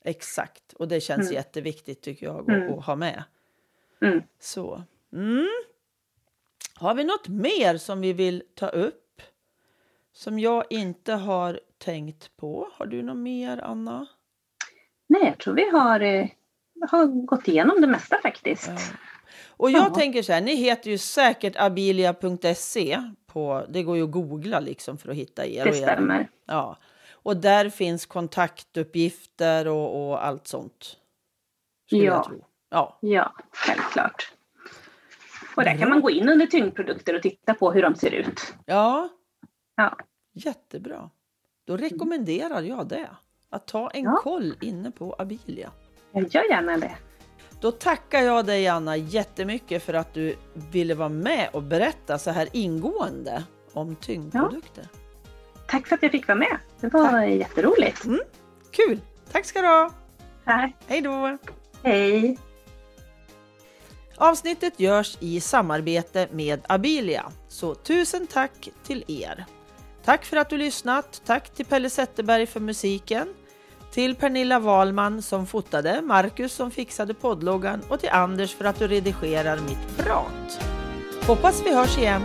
Exakt, 0.05 0.73
och 0.73 0.89
det 0.89 1.01
känns 1.01 1.23
Mm. 1.23 1.35
jätteviktigt 1.35 2.03
tycker 2.03 2.27
jag 2.27 2.41
att, 2.41 2.49
Mm. 2.49 2.73
ha 2.73 2.97
med. 2.97 3.23
Mm. 4.03 4.23
Så. 4.41 4.83
Mm. 5.13 5.49
Har 6.79 6.95
vi 6.95 7.05
något 7.05 7.29
mer 7.29 7.77
som 7.77 8.01
vi 8.01 8.13
vill 8.13 8.43
ta 8.55 8.69
upp? 8.69 9.23
Som 10.13 10.39
jag 10.39 10.65
inte 10.71 11.13
har 11.13 11.61
tänkt 11.79 12.37
på. 12.37 12.69
Har 12.73 12.87
du 12.87 13.03
något 13.03 13.17
mer, 13.17 13.59
Anna? 13.65 14.07
Nej, 15.07 15.23
jag 15.25 15.39
tror 15.39 15.55
vi 15.55 15.71
har, 15.71 16.01
eh, 16.01 16.27
har 16.91 17.07
gått 17.27 17.49
igenom 17.49 17.81
det 17.81 17.87
mesta 17.87 18.19
faktiskt. 18.23 18.69
Ja. 18.69 18.77
Och 19.47 19.71
jag 19.71 19.85
Ja. 19.91 19.95
tänker 19.95 20.23
så 20.23 20.33
här, 20.33 20.41
ni 20.41 20.55
heter 20.55 20.91
ju 20.91 20.99
säkert 20.99 21.57
abilia.se. 21.57 23.03
På, 23.27 23.67
det 23.69 23.83
går 23.83 23.97
ju 23.97 24.05
att 24.05 24.11
googla 24.11 24.61
liksom 24.61 24.99
för 24.99 25.09
att 25.09 25.17
hitta 25.17 25.47
er. 25.47 25.65
Det 25.65 25.73
stämmer. 25.73 26.29
Ja. 26.47 26.77
Och 27.13 27.37
där 27.37 27.71
finns 27.71 28.07
kontaktuppgifter 28.07 29.69
och, 29.69 30.09
och 30.11 30.25
allt 30.27 30.47
sånt. 30.47 30.97
Ja. 31.87 32.31
Ja. 32.71 32.99
Ja, 33.01 33.33
självklart. 33.53 34.33
Och 35.57 35.65
där 35.65 35.77
kan 35.79 35.89
man 35.89 36.01
gå 36.01 36.11
in 36.11 36.29
under 36.29 36.47
tyngdprodukter 36.47 37.15
och 37.17 37.23
titta 37.23 37.55
på 37.55 37.73
hur 37.73 37.83
de 37.83 37.95
ser 37.95 38.11
ut. 38.11 38.55
ja, 38.67 39.09
Ja, 39.77 39.97
jättebra. 40.33 41.11
Då 41.67 41.77
rekommenderar 41.77 42.63
jag 42.63 42.89
det. 42.89 43.09
Att 43.51 43.67
ta 43.67 43.91
en 43.91 44.05
Ja. 44.05 44.21
koll 44.23 44.55
inne 44.61 44.91
på 44.91 45.15
Abilia. 45.19 45.71
jag 46.13 46.35
gör 46.35 46.51
gärna 46.51 46.77
det. 46.79 46.93
Då 47.61 47.71
tackar 47.71 48.21
jag 48.23 48.47
dig 48.47 48.69
Anna 48.69 48.97
jättemycket 48.97 49.83
för 49.83 49.95
att 49.95 50.15
du 50.15 50.37
ville 50.73 50.95
vara 50.95 51.09
med 51.09 51.49
och 51.53 51.63
berätta 51.63 52.19
så 52.19 52.31
här 52.31 52.49
ingående 52.53 53.45
om 53.73 53.97
tyngdprodukter. 53.97 54.89
Tack 55.69 55.87
för 55.87 55.95
att 55.97 56.03
jag 56.03 56.13
fick 56.13 56.29
vara 56.29 56.39
med. 56.39 56.59
Det 56.81 56.89
var 56.89 57.23
jätteroligt. 57.23 58.03
Kul! 58.71 59.01
Tack 59.33 59.45
ska 59.45 59.61
du 59.61 59.67
ha! 59.69 59.91
Tack. 60.45 60.73
Hej 60.87 61.01
då! 61.01 61.39
Hej. 61.83 62.39
Avsnittet 64.17 64.81
görs 64.81 65.17
i 65.21 65.41
samarbete 65.41 66.29
med 66.33 66.61
Abilia, 66.69 67.33
så 67.49 67.75
tusen 67.75 68.27
tack 68.27 68.69
till 68.87 69.05
er. 69.09 69.45
Tack 70.05 70.25
för 70.25 70.37
att 70.37 70.51
du 70.51 70.57
lyssnat. 70.57 71.23
Tack 71.25 71.55
till 71.55 71.67
Pelle 71.67 71.91
Zetterberg 71.91 72.47
för 72.47 72.61
musiken. 72.61 73.29
Till 73.93 74.15
Pernilla 74.15 74.59
Wahlman 74.59 75.23
som 75.23 75.47
fotade, 75.47 76.03
Marcus 76.03 76.53
som 76.53 76.71
fixade 76.71 77.15
poddloggan 77.15 77.83
och 77.89 78.01
till 78.01 78.11
Anders 78.11 78.55
för 78.55 78.65
att 78.65 78.79
du 78.79 78.89
redigerar 78.89 79.59
mitt 79.59 79.97
prat. 79.97 80.61
Hoppas 81.27 81.63
vi 81.67 81.75
hörs 81.75 81.99
igen. 81.99 82.23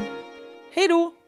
Hej 0.73 0.88
då! 0.88 1.18